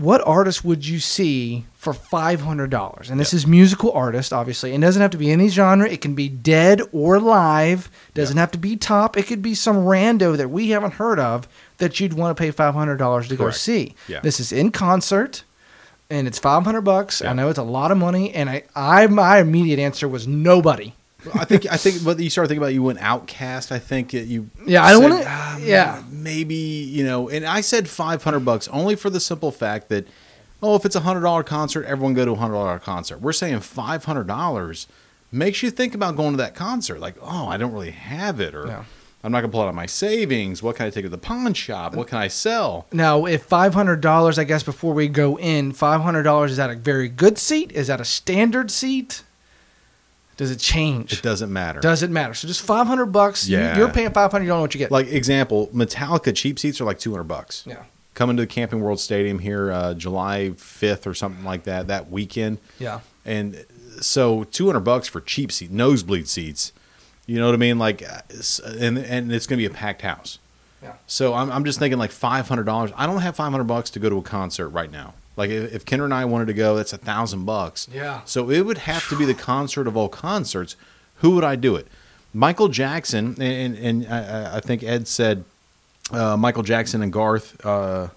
[0.00, 3.10] What artist would you see for five hundred dollars?
[3.10, 4.72] And this is musical artist, obviously.
[4.72, 5.86] It doesn't have to be any genre.
[5.86, 7.90] It can be dead or live.
[8.14, 9.18] Doesn't have to be top.
[9.18, 11.46] It could be some rando that we haven't heard of
[11.78, 13.94] that you'd want to pay five hundred dollars to go see.
[14.08, 14.20] Yeah.
[14.20, 15.44] This is in concert,
[16.08, 17.20] and it's five hundred bucks.
[17.20, 17.30] Yeah.
[17.30, 20.94] I know it's a lot of money, and I, I my immediate answer was nobody.
[21.34, 23.72] I think I think but you start thinking about you went OutKast.
[23.72, 26.02] I think it- you Yeah, I don't wanna- "Ah, yeah.
[26.10, 27.28] maybe you know.
[27.28, 30.06] And I said five hundred bucks only for the simple fact that
[30.62, 33.20] oh, if it's a hundred dollar concert, everyone go to a hundred dollar concert.
[33.20, 34.86] We're saying five hundred dollars
[35.32, 37.00] makes you think about going to that concert.
[37.00, 38.84] Like oh, I don't really have it, or Yeah.
[39.22, 40.62] I'm not gonna pull out my savings.
[40.62, 41.94] What can I take to the pawn shop?
[41.94, 42.86] What can I sell?
[42.90, 46.56] Now, if five hundred dollars, I guess before we go in, five hundred dollars is
[46.56, 47.70] that a very good seat?
[47.72, 49.22] Is that a standard seat?
[50.40, 51.12] Does it change?
[51.12, 51.80] It doesn't matter.
[51.80, 52.32] Does it matter?
[52.32, 53.46] So just five hundred bucks.
[53.46, 53.76] you- Yeah.
[53.76, 54.44] you're paying five hundred.
[54.44, 54.90] You don't know what you get.
[54.90, 57.62] Like example, Metallica cheap seats are like two hundred bucks.
[57.66, 57.82] yeah,
[58.14, 61.88] Coming to the Camping World Stadium here, uh, July fifth or something like that.
[61.88, 62.56] That weekend.
[62.78, 63.66] yeah, and
[64.00, 66.72] so 200 bucks for cheap seat nosebleed seats
[67.26, 68.22] you know what i mean like uh,
[68.78, 70.38] and and it's going to be a packed house
[70.82, 70.92] Yeah.
[71.06, 74.16] so I'm, I'm just thinking like $500 i don't have 500 bucks to go to
[74.16, 76.98] a concert right now like if, if Kendra and i wanted to go that's a
[76.98, 78.20] thousand bucks Yeah.
[78.24, 80.76] so it would have to be the concert of all concerts
[81.16, 81.86] who would i do it
[82.32, 85.44] michael jackson and and, and I, I think ed said
[86.12, 88.08] uh, michael jackson and garth uh,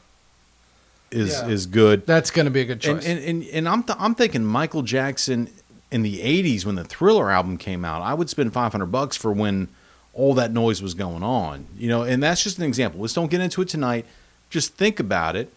[1.11, 1.47] is Yeah.
[1.47, 3.05] is good that's going to be a good choice.
[3.05, 5.47] and, and, and I'm, th- I'm thinking Michael Jackson
[5.91, 9.31] in the 80s when the Thriller album came out, I would spend 500 bucks for
[9.31, 9.67] when
[10.13, 11.67] all that noise was going on.
[11.77, 12.99] You know, and that's just an example.
[13.01, 14.07] Let's don't get into it tonight.
[14.49, 15.53] Just think about it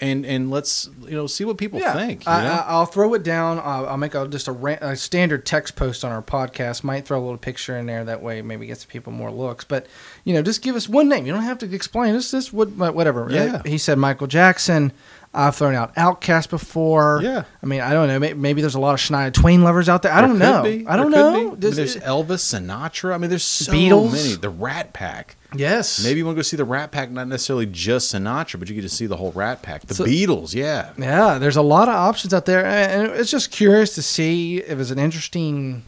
[0.00, 2.24] and and let's, you know, see what people think.
[2.24, 2.50] You I, know?
[2.50, 3.58] I, I'll throw it down.
[3.58, 6.82] I'll, I'll make a, just a, ra- a standard text post on our podcast.
[6.84, 8.04] Might throw a little picture in there.
[8.04, 9.64] That way, maybe gets people more looks.
[9.64, 9.86] But
[10.24, 11.26] you know, just give us one name.
[11.26, 12.14] You don't have to explain.
[12.14, 13.28] Just this, what, whatever.
[13.30, 13.56] Yeah.
[13.56, 14.92] Uh, he said Michael Jackson.
[15.32, 17.20] I've thrown out OutKast before.
[17.22, 17.44] Yeah.
[17.62, 18.18] I mean, I don't know.
[18.18, 20.12] Maybe, maybe there's a lot of Shania Twain lovers out there.
[20.12, 20.62] I don't There know.
[20.64, 20.84] be.
[20.88, 21.32] I don't There know.
[21.32, 21.38] be.
[21.38, 23.14] I mean, Does- there's Elvis, Sinatra.
[23.14, 24.12] I mean, there's so Beatles.
[24.12, 24.34] many.
[24.34, 25.36] The Rat Pack.
[25.54, 26.02] yes.
[26.02, 28.74] Maybe you want to go see the Rat Pack, not necessarily just Sinatra, but you
[28.74, 29.82] get to see the whole Rat Pack.
[29.86, 30.90] The So- Beatles, yeah.
[30.98, 34.80] Yeah, there's a lot of options out there, and it's just curious to see if
[34.80, 35.84] it's an interesting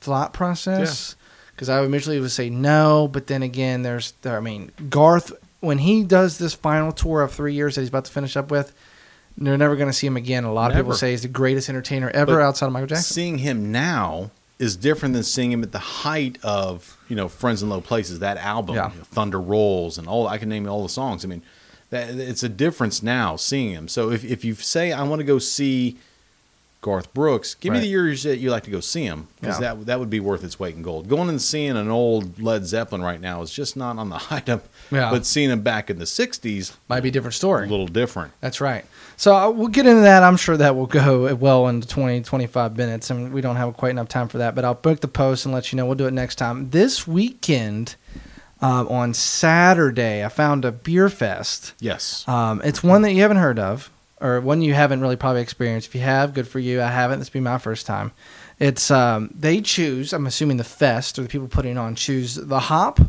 [0.00, 1.16] thought process.
[1.50, 4.36] Because I would immediately would say no, but then again, there's there.
[4.36, 5.32] I mean, Garth
[5.64, 8.50] when he does this final tour of three years that he's about to finish up
[8.50, 8.72] with,
[9.36, 10.44] they're never going to see him again.
[10.44, 13.14] A lot of people say he's the greatest entertainer ever But outside of Michael Jackson.
[13.14, 17.62] Seeing him now is different than seeing him at the height of you know Friends
[17.62, 18.20] in Low Places.
[18.20, 18.92] That album, Yeah.
[18.92, 21.24] you know, Thunder Rolls, and all I can name all the songs.
[21.24, 21.42] I mean,
[21.90, 23.88] that it's a difference now seeing him.
[23.88, 25.98] So if if you say I want to go see
[26.84, 29.72] Garth Brooks, give me the years that you like to go see him because Yeah.
[29.74, 31.08] that that would be worth its weight in gold.
[31.08, 34.50] Going and seeing an old Led Zeppelin right now is just not on the height
[34.50, 34.68] of.
[34.90, 35.10] Yeah.
[35.10, 37.66] But seeing him back in the '60s, Might be a different story.
[37.66, 38.32] a little different.
[38.42, 38.84] That's right.
[39.16, 40.22] So uh, we'll get into that.
[40.22, 43.90] I'm sure that will go well into 20, 25 minutes, and we don't have quite
[43.92, 44.54] enough time for that.
[44.54, 45.86] But I'll book the post and let you know.
[45.86, 46.68] We'll do it next time.
[46.68, 47.94] This weekend,
[48.60, 51.72] um, on Saturday, I found a beer fest.
[51.80, 52.26] Yes.
[52.28, 53.90] Um, it's one that you haven't heard of,
[54.20, 55.88] or one you haven't really probably experienced.
[55.88, 56.80] If you have, good for you.
[56.80, 57.18] I haven't.
[57.18, 58.12] This will be my first time.
[58.58, 60.12] It's um, they choose.
[60.12, 63.00] I'm assuming the fest or the people putting on choose the hop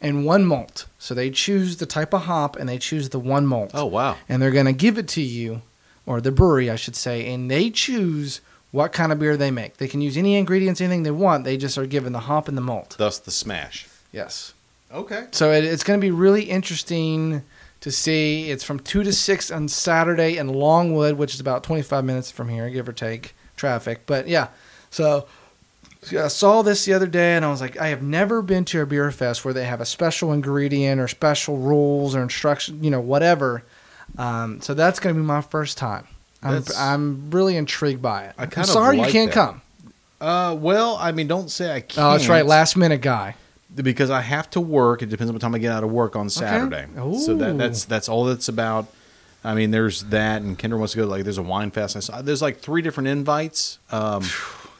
[0.00, 0.86] and one malt.
[0.98, 4.16] So they choose the type of hop and they choose the one malt Oh wow.
[4.28, 5.62] and they're going to give it to you,
[6.04, 8.40] or the brewery, I should say, and they choose
[8.70, 9.78] what kind of beer they make.
[9.78, 11.44] They can use any ingredients, anything they want.
[11.44, 12.96] They just are given the hop and the malt.
[12.98, 13.86] Thus the smash.
[14.12, 14.52] Yes.
[14.92, 15.26] Okay.
[15.30, 17.42] So it, it's going to be really interesting
[17.84, 18.50] to see.
[18.50, 22.48] It's from two to six on Saturday in Longwood, which is about 25 minutes from
[22.48, 24.06] here, give or take traffic.
[24.06, 24.48] But yeah,
[24.90, 25.26] so
[26.18, 28.80] I saw this the other day and I was like, I have never been to
[28.80, 32.90] a beer fest where they have a special ingredient or special rules or instruction, you
[32.90, 33.64] know, whatever.
[34.16, 36.06] Um, so that's going to be my first time.
[36.42, 38.34] I'm, That's- I'm really intrigued by it.
[38.38, 39.34] I of sorry like you can't that.
[39.34, 39.62] come.
[40.22, 41.98] Uh, well, I mean, don't say I can't.
[41.98, 42.46] Oh, that's right.
[42.46, 43.34] Last minute guy.
[43.76, 45.02] Because I have to work.
[45.02, 46.86] It depends on what time I get out of work on Saturday.
[47.18, 48.86] So that, that's that's all that's about.
[49.42, 51.06] I mean, there's that, and Kendra wants to go.
[51.06, 51.96] Like, there's a wine fest.
[51.96, 53.78] I saw, there's like three different invites.
[53.90, 54.24] Um,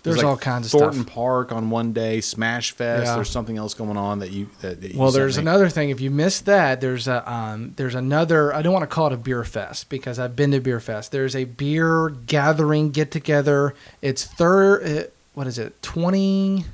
[0.03, 1.15] There's like all kinds of Thornton stuff.
[1.15, 3.07] Park on one day, Smash Fest.
[3.07, 3.15] Yeah.
[3.15, 4.51] There's something else going on that you.
[4.61, 5.89] That, that you Well, there's another thing.
[5.89, 8.55] If you missed that, there's a um, there's another.
[8.55, 11.11] I don't want to call it a beer fest because I've been to beer fest.
[11.11, 13.75] There's a beer gathering get together.
[14.03, 14.83] It's third.
[14.87, 15.81] Uh, what is it?
[15.83, 16.67] Twenty.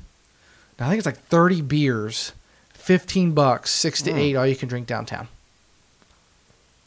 [0.81, 2.33] I think it's like thirty beers,
[2.73, 4.17] fifteen bucks, six to Hmm.
[4.17, 4.35] eight.
[4.35, 5.27] All you can drink downtown.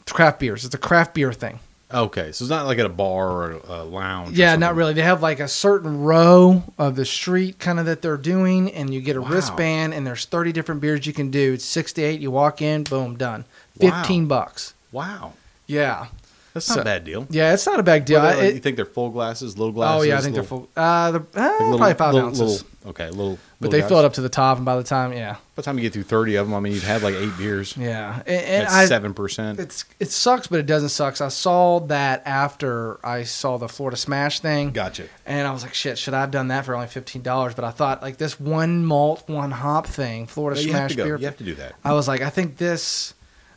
[0.01, 0.65] It's craft beers.
[0.65, 1.59] It's a craft beer thing.
[1.93, 4.37] Okay, so it's not like at a bar or a lounge.
[4.37, 4.93] Yeah, not really.
[4.93, 8.93] They have like a certain row of the street kind of that they're doing, and
[8.93, 9.29] you get a Wow.
[9.29, 11.53] wristband, and there's 30 different beers you can do.
[11.53, 12.19] It's six to eight.
[12.21, 13.45] You walk in, boom, done.
[13.79, 13.91] Wow.
[14.01, 14.73] 15 bucks.
[14.91, 15.33] Wow,
[15.67, 16.07] Yeah.
[16.55, 17.27] That's not So- a bad deal.
[17.29, 18.21] Yeah, it's not a bad deal.
[18.21, 20.01] What, I- it- you think they're full glasses, little glasses?
[20.01, 20.67] oh, yeah, I think they're full.
[20.75, 22.63] Uh, the, uh, like little- probably five little- ounces.
[22.63, 23.37] little- okay, little.
[23.59, 23.89] but little they guys.
[23.89, 25.33] fill it up to the top, and by the time, yeah.
[25.33, 27.37] By the time you get through thirty of them, I mean, you've had like eight
[27.37, 27.75] beers.
[27.77, 28.21] Yeah.
[28.25, 29.59] And, and seven percent.
[29.59, 31.19] it's it sucks, but it doesn't suck.
[31.21, 34.71] I saw that after I saw the Florida Smash thing.
[34.71, 35.03] Gotcha.
[35.25, 37.53] And I was like, shit, should I have done that for only fifteen dollars?
[37.53, 41.17] But I thought like this one malt, one hop thing, Florida you have Smash beer.
[41.17, 41.75] You have to do that.
[41.83, 43.13] I was like, I think this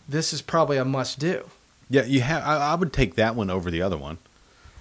[0.08, 1.44] this is probably a must do.
[1.90, 2.42] Yeah, you have.
[2.44, 4.18] I, I would take that one over the other one.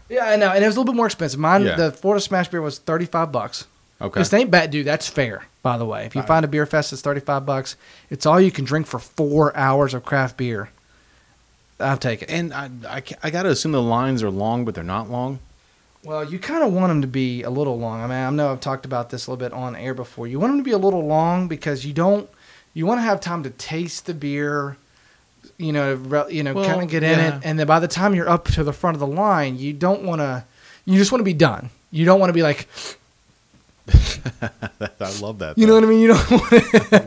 [0.10, 1.40] Yeah, I know, and it was a little bit more expensive.
[1.40, 1.76] Mine, Yeah.
[1.76, 3.66] the Florida Smash beer was thirty five bucks.
[4.00, 4.20] Okay.
[4.20, 4.86] This ain't bad, dude.
[4.86, 6.06] That's fair, by the way.
[6.06, 6.28] If you Right.
[6.28, 7.76] find a beer fest that's thirty five bucks,
[8.10, 10.70] it's all you can drink for four hours of craft beer.
[11.80, 12.30] I'll take it.
[12.30, 15.40] And I, I, I got to assume the lines are long, but they're not long.
[16.04, 18.00] Well, you kind of want them to be a little long.
[18.02, 20.26] I mean, I know I've talked about this a little bit on air before.
[20.26, 22.30] You want them to be a little long because you don't.
[22.74, 24.78] You want to have time to taste the beer.
[25.58, 27.38] You know, re- you know, Well, kind of get in yeah.
[27.38, 29.74] it, and then by the time you're up to the front of the line, you
[29.74, 30.44] don't want to.
[30.86, 31.70] You just want to be done.
[31.92, 32.68] You don't want to be like,
[33.90, 35.58] I love that.
[35.58, 36.00] you know what I mean.
[36.00, 36.32] You don't.
[36.32, 36.58] Want I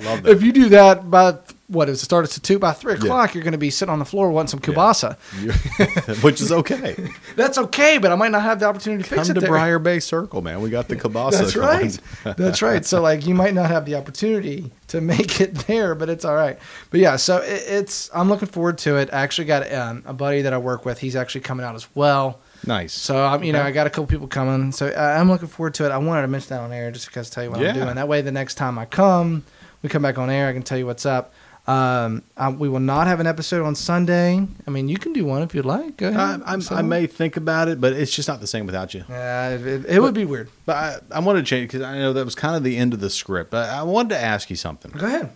[0.05, 0.26] love that.
[0.26, 1.36] if you do that by
[1.70, 2.98] what is it starts at two by three Yeah.
[2.98, 5.16] o'clock, you're going to be sitting on the floor wanting some kielbasa.
[5.40, 6.96] You- Which is okay.
[7.36, 9.50] That's okay, but I might not have the opportunity to fix Come it to there.
[9.50, 10.60] Briar Bay Circle, man.
[10.60, 11.38] We got the kielbasa.
[11.38, 12.36] That's right.
[12.36, 12.84] That's right.
[12.84, 16.34] So like you might not have the opportunity to make it there, but it's all
[16.34, 16.58] right.
[16.90, 19.08] But yeah, so it, it's I'm looking forward to it.
[19.12, 20.98] I actually got um, a buddy that I work with.
[20.98, 22.40] He's actually coming out as well.
[22.66, 22.92] Nice.
[22.92, 24.72] So I'm you know I got a couple people coming.
[24.72, 25.90] So I'm looking forward to it.
[25.92, 27.68] I wanted to mention that on air just because I tell you what Yeah.
[27.68, 27.94] I'm doing.
[27.94, 29.44] That way the next time I come,
[29.82, 30.48] we come back on air.
[30.48, 31.32] I can tell you what's up.
[31.66, 34.44] Um, I, we will not have an episode on Sunday.
[34.66, 35.98] I mean, you can do one if you'd like.
[35.98, 36.42] Go ahead.
[36.44, 39.04] I, I may think about it, but it's just not the same without you.
[39.08, 40.48] Yeah, it, it, it would be weird.
[40.66, 42.92] But I, I wanted to change because I know that was kind of the end
[42.92, 43.50] of the script.
[43.50, 44.90] But I wanted to ask you something.
[44.92, 45.30] Go ahead.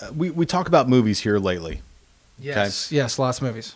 [0.00, 1.82] Uh, We we talk about movies here lately.
[2.38, 2.90] Yes.
[2.90, 3.18] Yes.
[3.18, 3.74] Lots of movies.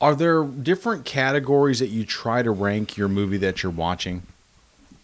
[0.00, 4.22] Are there different categories that you try to rank your movie that you're watching?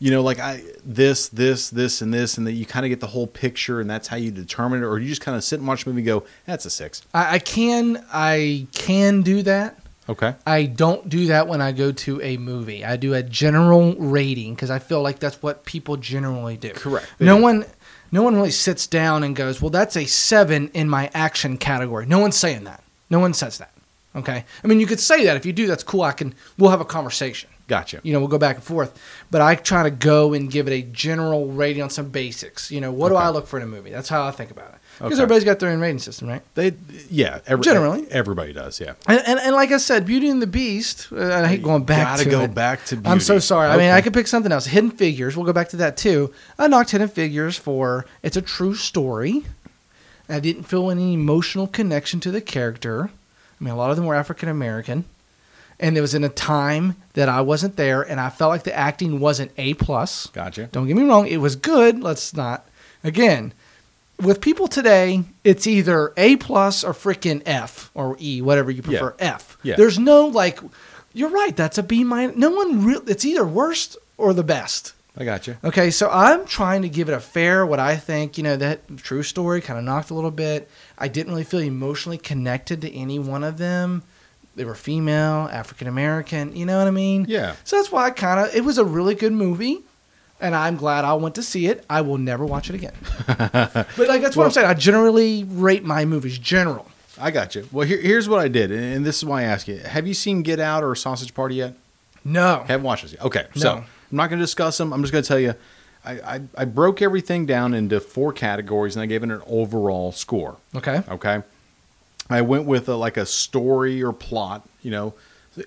[0.00, 3.00] You know, like I this, this, this, and this, and that you kind of get
[3.00, 5.58] the whole picture, and that's how you determine it, or you just kind of sit
[5.58, 7.02] and watch a movie and go, "That's a six.
[7.12, 9.76] I, I can I can do that.
[10.08, 10.34] Okay.
[10.46, 12.84] I don't do that when I go to a movie.
[12.84, 16.70] I do a general rating because I feel like that's what people generally do.
[16.70, 17.06] Correct.
[17.20, 17.42] No Yeah.
[17.42, 17.64] one,
[18.12, 22.06] no one really sits down and goes, "Well, that's a seven in my action category."
[22.06, 22.82] No one's saying that.
[23.10, 23.72] No one says that.
[24.14, 24.44] Okay.
[24.62, 25.66] I mean, you could say that if you do.
[25.66, 26.02] That's cool.
[26.02, 26.34] I can.
[26.56, 27.50] We'll have a conversation.
[27.68, 28.00] Gotcha.
[28.02, 28.98] You know, we'll go back and forth.
[29.30, 32.70] But I try to go and give it a general rating on some basics.
[32.70, 33.90] You know, what do I look for in a movie?
[33.90, 34.74] That's how I think about it.
[34.98, 35.22] Because Okay.
[35.22, 36.42] everybody's got their own rating system, right?
[36.56, 36.72] They,
[37.08, 38.10] yeah, every, Generally.
[38.10, 38.80] everybody does.
[38.80, 38.94] Yeah.
[39.06, 41.08] And, and, and like I said, Beauty and the Beast.
[41.12, 42.54] Uh, I hate going back Gotta to go it.
[42.54, 42.96] back to.
[42.96, 43.08] Beauty.
[43.08, 43.68] I'm so sorry.
[43.68, 44.66] I mean, I could pick something else.
[44.66, 45.36] Hidden Figures.
[45.36, 46.32] We'll go back to that too.
[46.58, 49.44] I knocked Hidden Figures for it's a true story.
[50.28, 53.10] I didn't feel any emotional connection to the character.
[53.60, 55.04] I mean, a lot of them were African American,
[55.80, 58.76] and it was in a time that I wasn't there, and I felt like the
[58.76, 60.26] acting wasn't a plus.
[60.28, 60.66] Gotcha.
[60.72, 62.02] Don't get me wrong, it was good.
[62.02, 62.66] Let's not.
[63.04, 63.52] Again,
[64.20, 69.14] with people today, it's either A plus or freaking F or E, whatever you prefer.
[69.18, 69.56] F.
[69.62, 69.76] Yeah.
[69.76, 70.58] There's no like.
[71.14, 71.56] You're right.
[71.56, 72.36] That's a B minus.
[72.36, 73.08] No one real.
[73.08, 74.92] It's either worst or the best.
[75.16, 75.56] I got you.
[75.64, 78.98] Okay, so I'm trying to give it a fair, what I think, you know, that
[78.98, 80.70] true story kind of knocked a little bit.
[80.96, 84.04] I didn't really feel emotionally connected to any one of them.
[84.58, 87.24] They were female, African American, you know what I mean?
[87.28, 87.54] Yeah.
[87.64, 89.78] So that's why I kind of, it was a really good movie,
[90.40, 91.84] and I'm glad I went to see it.
[91.88, 92.92] I will never watch it again.
[93.26, 94.66] but like that's what Well- I'm saying.
[94.66, 96.90] I generally rate my movies general.
[97.20, 97.68] I got you.
[97.72, 100.14] Well, here, here's what I did, and this is why I ask you: Have you
[100.14, 101.74] seen Get Out or Sausage Party yet?
[102.24, 102.64] No.
[102.68, 103.22] Haven't watched this yet.
[103.22, 103.78] Okay, so No.
[103.80, 104.92] I'm not going to discuss them.
[104.92, 105.54] I'm just going to tell you,
[106.04, 110.12] I, I I broke everything down into four categories, and I gave it an overall
[110.12, 110.56] score.
[110.76, 111.02] Okay.
[111.08, 111.42] Okay.
[112.30, 114.68] I went with a, like a story or plot.
[114.82, 115.14] You know,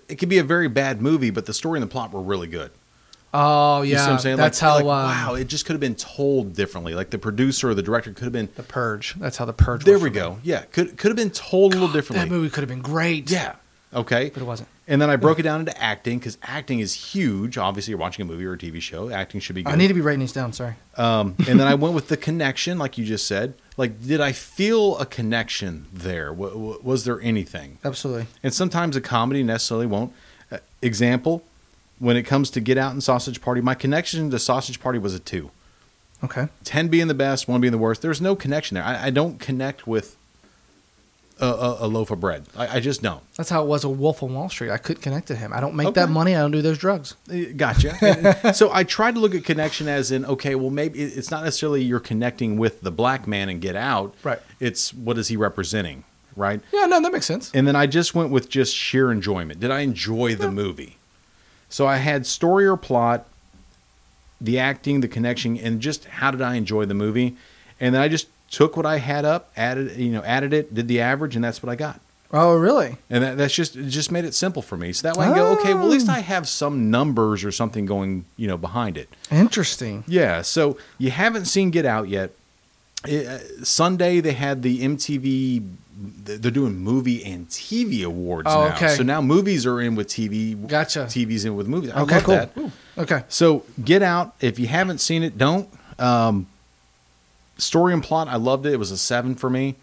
[0.08, 2.48] it could be a very bad movie, but the story and the plot were really
[2.48, 2.72] good.
[3.34, 3.94] Oh yeah.
[3.94, 4.38] You see what I'm saying?
[4.38, 4.76] That's like, how.
[4.76, 6.94] like, um, wow, it just could have been told differently.
[6.94, 8.50] Like the producer or the director could have been.
[8.56, 9.16] The Purge.
[9.16, 9.86] That's how the Purge.
[9.86, 10.20] There we for me.
[10.20, 10.40] go.
[10.44, 12.28] Yeah, could could have been told a little differently.
[12.28, 13.30] That movie could have been great.
[13.32, 13.56] Yeah.
[13.94, 14.32] Okay.
[14.34, 14.70] But it wasn't.
[14.88, 17.58] And then I broke it down into acting because acting is huge.
[17.58, 19.10] Obviously, you're watching a movie or a TV show.
[19.10, 19.72] Acting should be good.
[19.72, 20.52] I need to be writing these down.
[20.54, 20.76] Sorry.
[20.98, 23.54] Um, and then I went with the connection, like you just said.
[23.78, 26.28] Like, did I feel a connection there?
[26.28, 27.78] W- w- was there anything?
[27.84, 28.28] Absolutely.
[28.44, 30.14] And sometimes a comedy necessarily won't.
[30.52, 31.44] Uh, example,
[32.00, 35.16] when it comes to Get Out and Sausage Party, my connection to Sausage Party was
[35.16, 35.52] a two.
[36.24, 36.48] Okay.
[36.66, 38.02] 10 being the best, one being the worst.
[38.02, 38.84] There's no connection there.
[38.84, 40.18] I, I don't connect with
[41.42, 42.46] a, a, a loaf of bread.
[42.56, 43.22] I, I just don't.
[43.36, 44.70] That's how it was a Wolf on Wall Street.
[44.72, 45.52] I couldn't connect to him.
[45.54, 46.02] I don't make Okay.
[46.02, 46.36] that money.
[46.36, 47.16] I don't do those drugs.
[47.30, 48.54] Uh, Gotcha.
[48.54, 51.82] So I tried to look at connection as in, okay, well, maybe it's not necessarily
[51.84, 54.14] you're connecting with the black man and get out.
[54.24, 54.40] Right.
[54.60, 56.04] It's what is he representing,
[56.36, 56.62] right?
[56.72, 56.86] Yeah.
[56.86, 57.52] No, that makes sense.
[57.54, 59.60] And then I just went with just sheer enjoyment.
[59.60, 60.98] Did I enjoy the movie?
[61.70, 63.26] So I had story or plot,
[64.40, 67.36] the acting, the connection, and just how did I enjoy the movie?
[67.80, 70.88] And then I just took what I had up, added, you know, added it, did
[70.88, 72.00] the average, and that's what I got.
[72.34, 72.96] Oh, really?
[73.10, 74.94] And that, that's just it just made it simple for me.
[74.94, 77.52] So that way I can go, okay, well at least I have some numbers or
[77.52, 79.10] something going, you know, behind it.
[79.30, 80.06] Interesting.
[80.08, 80.42] Yeah.
[80.42, 82.32] So you haven't seen Get Out yet.
[83.06, 85.68] It, uh, Sunday they had the MTV.
[86.24, 88.76] They're doing movie and TV awards Oh, now.
[88.76, 88.96] okay.
[88.96, 90.56] So now movies are in with TV.
[90.68, 91.00] Gotcha.
[91.02, 91.92] TV's in with movies.
[91.92, 92.22] I Okay.
[92.22, 92.72] Cool.
[92.98, 93.24] Okay.
[93.28, 94.36] So Get Out.
[94.40, 95.68] If you haven't seen it, don't.
[96.00, 96.48] Um,
[97.62, 98.74] story and plot, I loved it.
[98.74, 99.76] It was a seven for me.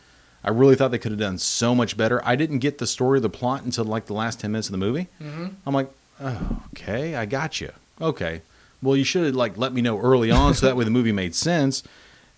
[0.45, 2.21] I really thought they could have done so much better.
[2.25, 4.73] I didn't get the story or the plot until like the last ten minutes of
[4.73, 5.09] the movie.
[5.21, 5.47] Mm-hmm.
[5.67, 7.73] I'm like, oh, okay, I got you.
[8.01, 8.43] Okay,
[8.83, 11.13] well, you should have like let me know early on so that way the movie
[11.13, 11.83] made sense.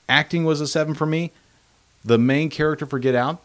[0.08, 1.30] Acting was a seven for me.
[2.04, 3.42] The main character for Get Out,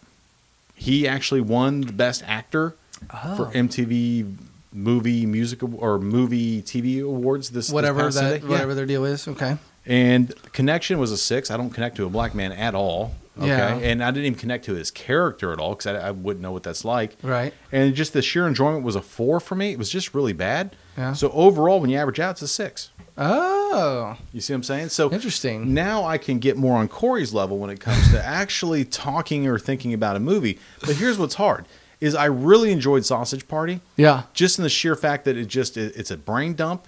[0.74, 2.76] he actually won the best actor
[3.10, 3.52] for Oh.
[3.54, 4.36] MTV
[4.72, 7.50] movie musical or movie TV awards.
[7.50, 8.22] This this Whatever past that.
[8.22, 8.40] Sunday.
[8.46, 8.50] Yeah.
[8.50, 9.28] Whatever their deal is.
[9.28, 9.58] Okay.
[9.86, 11.52] And connection was a six.
[11.52, 13.14] I don't connect to a black man at all.
[13.38, 13.76] Okay, Yeah.
[13.76, 16.54] and I didn't even connect to his character at all because I, I wouldn't know
[16.54, 17.18] what that's like.
[17.22, 17.54] Right.
[17.72, 19.72] And just the sheer enjoyment was a four for me.
[19.74, 20.74] It was just really bad.
[20.98, 21.12] Yeah.
[21.14, 22.92] So overall, when you average out, it's a six.
[23.18, 24.90] Oh, You see what I'm saying?
[24.90, 25.74] So interesting.
[25.74, 29.60] now I can get more on Corey's level when it comes to actually talking or
[29.60, 30.58] thinking about a movie.
[30.82, 31.66] But here's what's hard:
[32.00, 34.24] is I really enjoyed Sausage Party Yeah.
[34.34, 36.88] just in the sheer fact that it just it, it's a brain dump.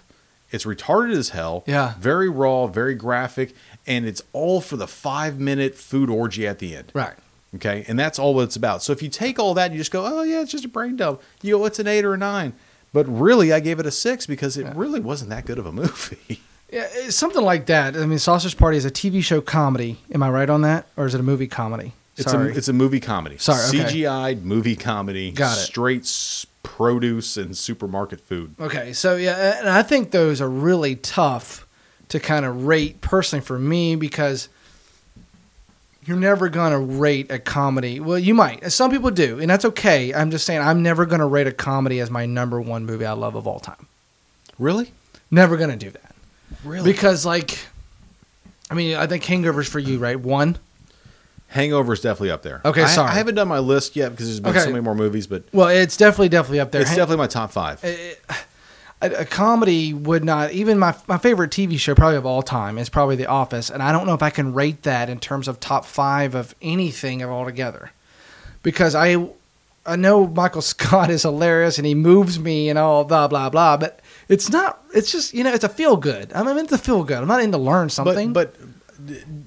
[0.51, 1.63] It's retarded as hell.
[1.67, 1.93] Yeah.
[1.99, 3.53] Very raw, very graphic,
[3.85, 6.91] and it's all for the five minute food orgy at the end.
[6.93, 7.15] Right.
[7.55, 7.83] Okay.
[7.87, 8.83] And that's all what it's about.
[8.83, 10.69] So if you take all that and you just go, oh, yeah, it's just a
[10.69, 12.53] brain dump, you go, it's an eight or a nine.
[12.93, 14.73] But really, I gave it a six because it Yeah.
[14.75, 16.41] really wasn't that good of a movie.
[16.69, 17.95] Yeah, it's something like that.
[17.95, 19.99] I mean, Sausage Party is a TV show comedy.
[20.13, 21.93] Am I right on that, or is it a movie comedy?
[22.17, 22.51] It's Sorry.
[22.51, 23.37] a it's a movie comedy.
[23.37, 24.01] Sorry, okay.
[24.03, 25.31] CGI'd movie comedy.
[25.31, 25.61] Got it.
[25.61, 26.05] Straight
[26.77, 28.53] produce and supermarket food.
[28.59, 31.65] Okay, so yeah, and I think those are really tough
[32.09, 34.47] to kind of rate personally for me because
[36.05, 37.99] you're never going to rate a comedy.
[37.99, 38.71] Well, you might.
[38.71, 40.13] Some people do, and that's okay.
[40.13, 43.07] I'm just saying I'm never going to rate a comedy as my number one movie
[43.07, 43.87] I love of all time.
[44.59, 44.91] Really?
[45.31, 46.15] Never going to do that.
[46.63, 46.91] Really?
[46.91, 47.57] Because like
[48.69, 50.19] I mean, I think Hangovers for you, right?
[50.19, 50.59] One.
[51.47, 52.61] Hangover is definitely up there.
[52.65, 53.09] Okay, I, sorry.
[53.09, 54.59] I haven't done my list yet because there's been Okay.
[54.59, 56.81] so many more movies, but Well, it's definitely definitely up there.
[56.81, 57.83] it's Han- definitely my top five.
[57.83, 57.87] Uh,
[58.29, 58.33] uh,
[59.01, 62.77] a, a comedy would not even my my favorite TV show probably of all time
[62.77, 65.47] is probably The Office, and I don't know if I can rate that in terms
[65.47, 67.91] of top five of anything of altogether,
[68.63, 69.27] because I
[69.85, 73.77] I know Michael Scott is hilarious and he moves me and all blah blah blah,
[73.77, 74.83] but it's not.
[74.93, 76.33] It's just you know it's a feel good.
[76.33, 77.19] I'm into feel good.
[77.19, 78.33] I'm not into learn something.
[78.33, 78.67] But, but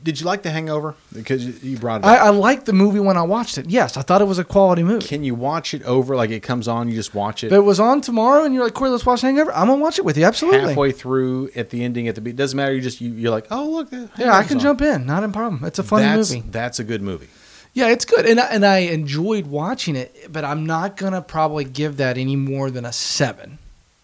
[0.04, 0.94] did you like The Hangover?
[1.12, 2.26] Because you- you brought it I, up.
[2.26, 3.68] I liked the movie when I watched it.
[3.68, 5.06] Yes, I thought it was a quality movie.
[5.06, 6.14] Can you watch it over?
[6.16, 8.64] Like it comes on, you just watch it If it was on tomorrow and you're
[8.64, 10.24] like, Corey, let's watch Hangover, I'm gonna watch it with you.
[10.24, 10.60] Absolutely.
[10.68, 12.36] halfway through at the ending at the beat.
[12.36, 12.72] Doesn't matter.
[12.74, 14.62] You just you, you're like, oh look, Yeah, I can on.
[14.62, 15.06] jump in.
[15.06, 15.64] Not a problem.
[15.64, 16.44] It's a funny that's, movie.
[16.50, 17.28] That's a good movie.
[17.72, 20.32] Yeah, it's good, and I, and I enjoyed watching it.
[20.32, 23.58] But I'm not gonna probably give that any more than a seven.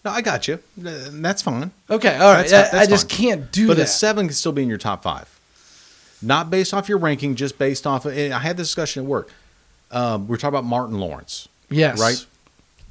[0.05, 0.59] No, I got you.
[0.77, 1.71] That's fine.
[1.89, 2.47] Okay, all right.
[2.47, 3.17] That's- I, I just fine.
[3.19, 3.83] can't do but that.
[3.83, 5.36] But a seven can still be in your top five.
[6.21, 8.05] Not based off your ranking, just based off.
[8.05, 9.29] Of, and I had this discussion at work.
[9.91, 12.25] Um, we are talking about Martin Lawrence, yes, right?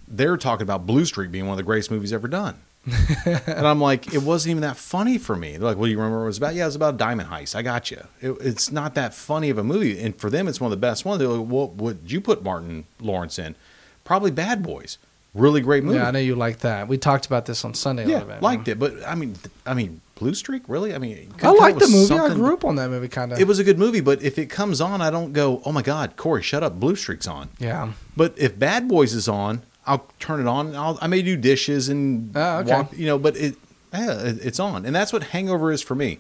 [0.08, 2.56] They're talking about Blue Streak being one of the greatest movies ever done.
[3.26, 5.52] and I'm like, it wasn't even that funny for me.
[5.56, 6.54] They're like, well, you remember what it was about?
[6.54, 7.56] Yeah, it was about a diamond heist.
[7.56, 8.00] I got you.
[8.20, 10.80] It, it's not that funny of a movie, and for them, it's one of the
[10.80, 11.18] best ones.
[11.18, 13.56] They're like, what would you put Martin Lawrence in?
[14.04, 14.98] Probably Bad Boys.
[15.34, 15.98] Really great movie.
[15.98, 16.86] Yeah, I know you like that.
[16.88, 18.04] We talked about this on Sunday.
[18.04, 18.76] a Yeah, little bit, liked man.
[18.76, 19.34] it, but I mean,
[19.66, 20.94] I mean, Blue Streak, really?
[20.94, 22.14] I mean, I like the movie.
[22.14, 23.38] I grew up on that movie, kind of.
[23.38, 25.82] It was a good movie, but if it comes on, I don't go, "Oh my
[25.82, 26.80] God, Corey, shut up!
[26.80, 27.92] Blue Streak's on." yeah.
[28.16, 30.74] But if Bad Boys is on, I'll turn it on.
[30.74, 32.72] I'll, I may do dishes and Oh, okay.
[32.72, 33.56] walk, you know, but it,
[33.92, 36.18] yeah, it, it's on, and that's what Hangover is for me.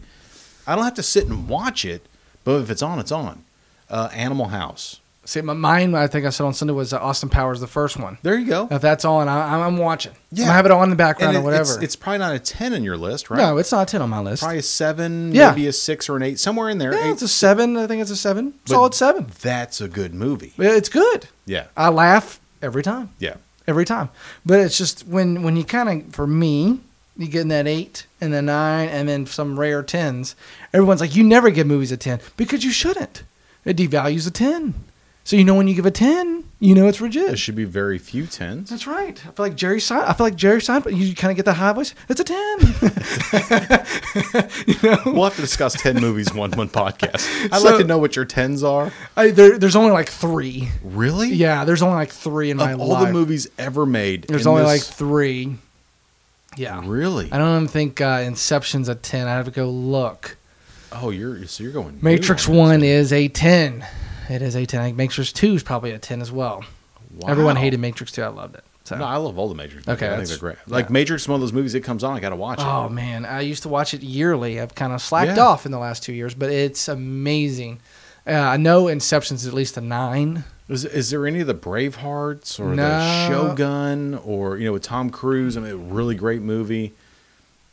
[0.66, 2.06] I don't have to sit and watch it,
[2.44, 3.44] but if it's on, it's on.
[3.88, 5.00] Uh, Animal House.
[5.26, 7.98] See, my mine, I think I said on Sunday was uh, Austin Powers, the first
[7.98, 8.16] one.
[8.22, 8.68] There you go.
[8.70, 10.12] If that's on, I, I'm watching.
[10.30, 10.48] Yeah.
[10.50, 11.74] I have it on in the background it- or whatever.
[11.74, 13.36] It's, it's probably not a ten in your list, right?
[13.38, 14.42] No, it's not a ten on my list.
[14.42, 15.50] probably a seven, Yeah.
[15.50, 16.92] maybe a six or an eight, somewhere in there.
[16.94, 17.76] yeah, Eight- it's a seven.
[17.76, 18.54] I think it's a seven.
[18.64, 19.26] But- Solid seven.
[19.42, 20.52] that's a good movie.
[20.58, 21.26] It's good.
[21.44, 23.10] Yeah, I laugh every time.
[23.18, 23.34] yeah.
[23.66, 24.10] every time.
[24.44, 26.78] But it's just when when you kind of for me,
[27.16, 30.36] you get in that eight and the nine and then some rare tens.
[30.72, 33.24] Everyone's like, you never give movies a ten because you shouldn't.
[33.64, 34.74] It devalues a ten.
[35.26, 37.26] So you know when you give a ten, you know it's rigid.
[37.26, 38.70] There should be very few tens.
[38.70, 39.18] That's right.
[39.26, 40.04] I feel like Jerry Sein.
[40.06, 40.96] I feel like Jerry Seinfeld.
[40.96, 41.96] You kind of get that high voice.
[42.08, 42.58] It's a ten.
[44.66, 47.26] you know, We'll have to discuss ten movies one one podcast.
[47.52, 48.92] I'd So- like to know what your tens are.
[49.16, 50.68] I, there, there's only like three.
[50.84, 51.30] Really?
[51.30, 53.08] Yeah, there's only like three in my Of all life.
[53.08, 55.56] the movies ever made, there's only like three.
[56.56, 56.80] Yeah.
[56.84, 57.32] really.
[57.32, 59.26] I don't even think uh, Inception's a ten.
[59.26, 60.36] I have to go look.
[60.92, 61.98] Oh, you're so you're going.
[62.00, 63.84] Matrix on One is a ten.
[64.28, 64.80] It is a ten.
[64.80, 66.64] I think Matrix Two is probably a ten as well.
[67.14, 67.28] Wow.
[67.28, 68.22] Everyone hated Matrix Two.
[68.22, 68.64] I loved it.
[68.84, 68.96] So.
[68.96, 69.86] No, I love all the Matrix.
[69.86, 70.00] movies.
[70.02, 70.56] Okay, I think they're great.
[70.68, 70.92] Like yeah.
[70.92, 72.64] Matrix, is one of those movies that comes on, I got to watch it.
[72.64, 74.60] oh man, I used to watch it yearly.
[74.60, 75.44] I've kind of slacked Yeah.
[75.44, 77.80] off in the last two years, but it's amazing.
[78.26, 80.44] Uh, I know Inception's at least a nine.
[80.68, 82.88] Is, is there any of the Bravehearts or No.
[82.88, 85.56] the Shogun or you know with Tom Cruise?
[85.56, 86.94] I mean, a really great movie.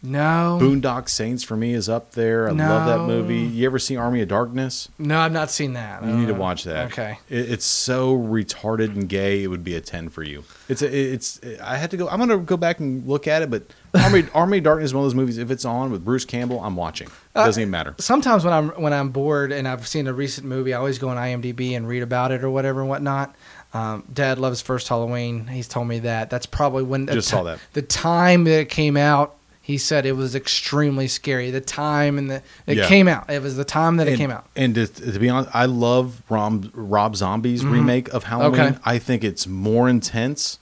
[0.05, 2.49] No, Boondock Saints for me is up there.
[2.49, 3.37] I love that movie.
[3.39, 4.89] You ever see Army of Darkness?
[4.99, 6.03] no, I've not seen that.
[6.03, 6.91] You need to watch that.
[6.91, 7.17] Okay.
[7.29, 9.43] It, it's so retarded and gay.
[9.43, 10.43] It would be a ten for you.
[10.67, 11.39] It's a, it's.
[11.63, 12.09] I had to go.
[12.09, 13.49] I'm gonna go back and look at it.
[13.49, 15.37] But Army Army of Darkness is one of those movies.
[15.37, 17.07] If it's on with Bruce Campbell, I'm watching.
[17.07, 17.95] It Uh, doesn't even matter.
[17.99, 21.07] sometimes when I'm when I'm bored and I've seen a recent movie, I always go
[21.07, 23.33] on IMDb and read about it or whatever and whatnot.
[23.73, 25.47] Um, Dad loves First Halloween.
[25.47, 26.29] He's told me that.
[26.29, 27.59] That's probably when Just saw that.
[27.71, 29.37] the time that it came out.
[29.65, 31.49] He said it was extremely scary.
[31.49, 32.87] The time and the it Yeah.
[32.87, 33.29] came out.
[33.29, 34.45] It was the time that it came out.
[34.57, 38.59] And to, to be honest, I love Rob, Rob Zombie's remake of Halloween.
[38.59, 38.73] Mm-hmm.
[38.73, 38.79] Okay.
[38.83, 40.59] I think it's more intense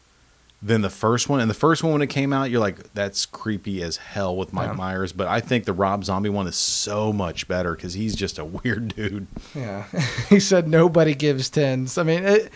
[0.62, 1.39] than the first one.
[1.39, 4.54] And the first one, when it came out, you're like, that's creepy as hell with
[4.54, 4.74] Mike Yeah.
[4.74, 5.12] Myers.
[5.14, 8.45] But I think the Rob Zombie one is so much better because he's just a
[8.64, 9.26] weird dude.
[9.56, 9.86] Yeah,
[10.30, 11.97] he said nobody gives tens.
[11.97, 12.52] I mean, it,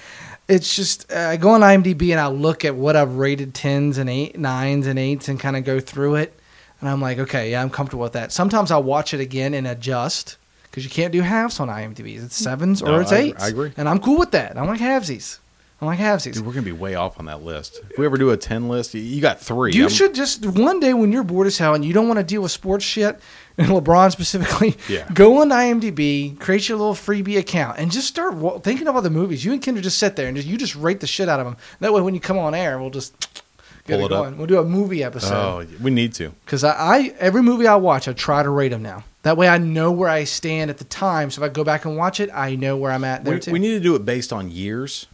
[0.47, 3.97] it's just uh, I go on IMDb and I look at what I've rated tens
[3.97, 6.37] and eight, nines and eights, and kind of go through it,
[6.81, 8.31] and I'm like, okay, yeah, I'm comfortable with that.
[8.31, 10.37] Sometimes I'll watch it again and adjust
[10.69, 12.21] because you can't do halves on IMDb.
[12.23, 13.43] It's sevens or No, it's I- eights.
[13.43, 13.71] I agree.
[13.77, 14.57] and I'm cool with that.
[14.57, 15.39] I'm like halvesies.
[15.81, 16.33] I'm like halvesies.
[16.35, 17.81] Dude, we're gonna be way off on that list.
[17.91, 19.73] If we ever do a ten list, you- you got three.
[19.73, 22.17] You I'm- should just one day when you're bored as hell and you don't want
[22.19, 23.19] to deal with sports shit,
[23.57, 25.07] and LeBron specifically, Yeah.
[25.13, 29.01] go on IMDb, create your little freebie account, and just start wa- thinking of all
[29.01, 29.45] the movies.
[29.45, 31.45] You and Kendra just sit there and just you just rate the shit out of
[31.45, 31.57] them.
[31.79, 33.13] That way, when you come on air, we'll just
[33.87, 34.23] get Pull it up.
[34.23, 34.37] going.
[34.37, 36.29] We'll do a movie episode Oh, we need to.
[36.45, 39.03] because I, I every movie I watch, I try to rate them now.
[39.23, 41.31] That way, I know where I stand at the time.
[41.31, 43.39] So if I go back and watch it, I know where I'm at there We,
[43.39, 43.51] too.
[43.53, 45.07] we need to do it based on years.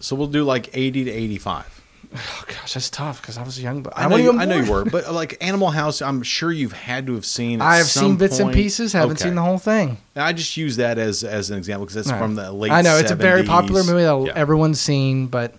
[0.00, 1.77] So we'll do like eighty to eighty-five.
[2.14, 4.70] Oh gosh, that's tough because I was young, but I know, you, I know you
[4.70, 7.60] were, but like Animal House, I'm sure you've had to have seen.
[7.60, 8.92] I have seen bits and pieces.
[8.92, 9.24] Haven't Okay.
[9.24, 9.98] seen the whole thing.
[10.16, 12.18] I just use that as as an example because that's Right.
[12.18, 12.72] from the late.
[12.72, 14.40] I know it's a very popular movie that Yeah.
[14.40, 15.54] everyone's seen, but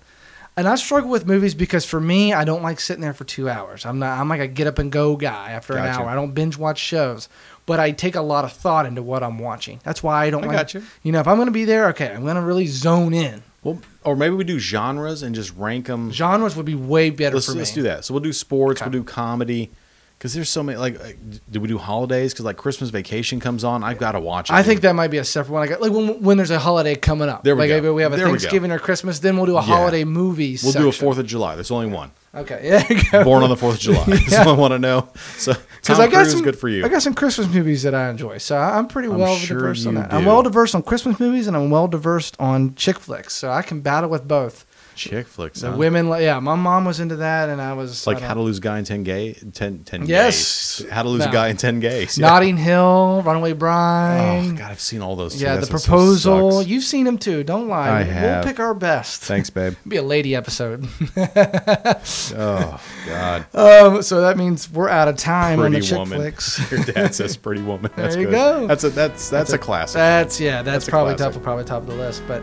[0.57, 3.47] and I struggle with movies because for me, I don't like sitting there for two
[3.49, 3.85] hours.
[3.85, 4.19] I'm not.
[4.19, 6.07] I'm like a get up and go guy after an hour.
[6.07, 7.29] I don't binge watch shows,
[7.65, 9.79] but I take a lot of thought into what I'm watching.
[9.83, 10.57] That's why I don't I like.
[10.57, 10.81] gotcha.
[11.03, 13.43] You know, if I'm going to be there, okay, I'm going to really zone in.
[13.63, 16.11] Well, or maybe we do genres and just rank them.
[16.11, 17.59] Genres would be way better Let's, for me.
[17.59, 18.05] let's do that.
[18.05, 18.81] So we'll do sports.
[18.81, 18.89] Okay.
[18.89, 19.71] We'll do comedy.
[20.19, 20.77] Because there's so many.
[20.77, 21.13] Like, uh,
[21.49, 22.33] do we do holidays?
[22.33, 24.53] Because like Christmas Vacation comes on, I've got to watch it.
[24.53, 25.69] I think that might be a separate one.
[25.69, 27.45] Like, like when, when there's a holiday coming up.
[27.45, 27.93] There we like go.
[27.93, 28.25] we have a There.
[28.27, 29.67] Thanksgiving or Christmas, then we'll do a Yeah.
[29.77, 30.57] holiday movie.
[30.61, 30.91] we'll do a.
[30.91, 31.55] Fourth of July.
[31.55, 32.11] There's only one.
[32.35, 32.83] Okay, yeah.
[32.87, 33.23] there you go.
[33.23, 34.03] Born on the Fourth of July.
[34.07, 34.43] That's Yeah.
[34.43, 35.07] all I want to know.
[35.37, 36.83] So Because I got Cruise, some, good for you.
[36.83, 39.85] I got some Christmas movies that I enjoy, so I'm pretty I'm well sure diverse
[39.85, 40.11] on that.
[40.13, 43.61] I'm well diverse on Christmas movies, and I'm well diverse on chick flicks, so I
[43.61, 44.65] can battle with both.
[44.99, 45.61] Chick flicks.
[45.61, 45.77] The huh?
[45.77, 48.41] women, li- yeah, my mom was into that, and I was like I how to
[48.41, 50.81] lose a guy in 10 gay 10, 10 Yes.
[50.81, 50.89] gays.
[50.91, 51.29] How to lose No.
[51.29, 52.17] a guy in 10 gays.
[52.17, 52.27] Yeah.
[52.29, 54.49] Notting Hill, Runaway Bride.
[54.51, 55.35] Oh god, I've seen all those.
[55.37, 55.43] Too.
[55.45, 56.61] yeah, That's the what so proposal.
[56.63, 57.43] You've seen them too.
[57.43, 57.89] Don't lie.
[57.89, 58.43] I We'll- have.
[58.45, 59.21] We'll pick our best.
[59.21, 59.75] Thanks, babe.
[59.87, 60.87] Be a lady episode.
[62.35, 66.19] Oh god, um, so that means we're out of time on the pretty chick woman.
[66.19, 66.71] flicks.
[66.71, 67.91] Your dad says pretty woman.
[67.95, 68.33] That's There you good.
[68.35, 68.67] go.
[68.67, 69.95] That's a that's that's, a classic.
[69.95, 70.61] That's yeah.
[70.61, 71.33] That's, That's probably top.
[71.41, 72.23] Probably top of the list.
[72.27, 72.41] But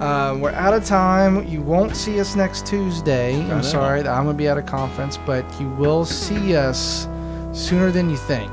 [0.00, 1.46] um, we're out of time.
[1.46, 3.40] You won't see us next Tuesday.
[3.50, 4.00] I'm sorry.
[4.00, 7.08] I'm gonna be at a conference, but you will see us
[7.52, 8.50] sooner than you think.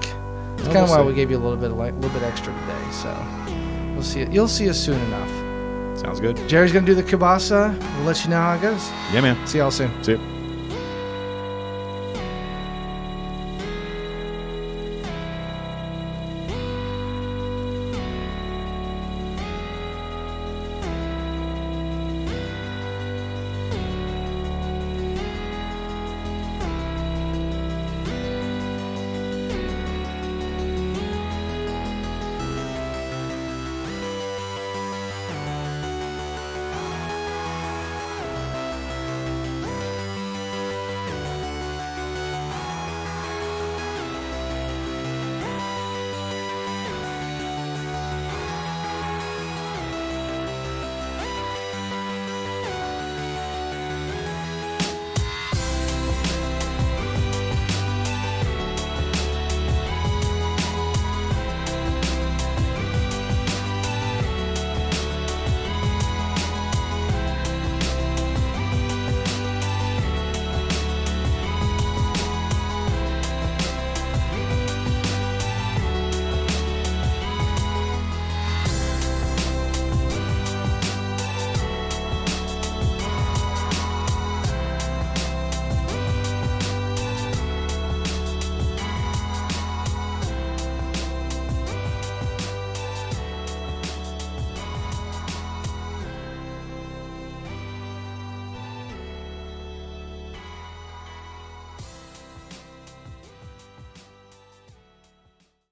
[0.57, 1.03] It's kind of why see.
[1.03, 2.91] we gave you a little bit, like, a little bit extra today.
[2.91, 3.27] So
[3.93, 4.31] we'll see it.
[4.31, 5.99] You'll see us soon enough.
[5.99, 6.35] Sounds good.
[6.47, 7.77] Jerry's gonna do the kibasa.
[7.97, 8.89] We'll let you know how it goes.
[9.13, 9.47] Yeah, man.
[9.47, 10.03] See y'all soon.
[10.03, 10.34] See you.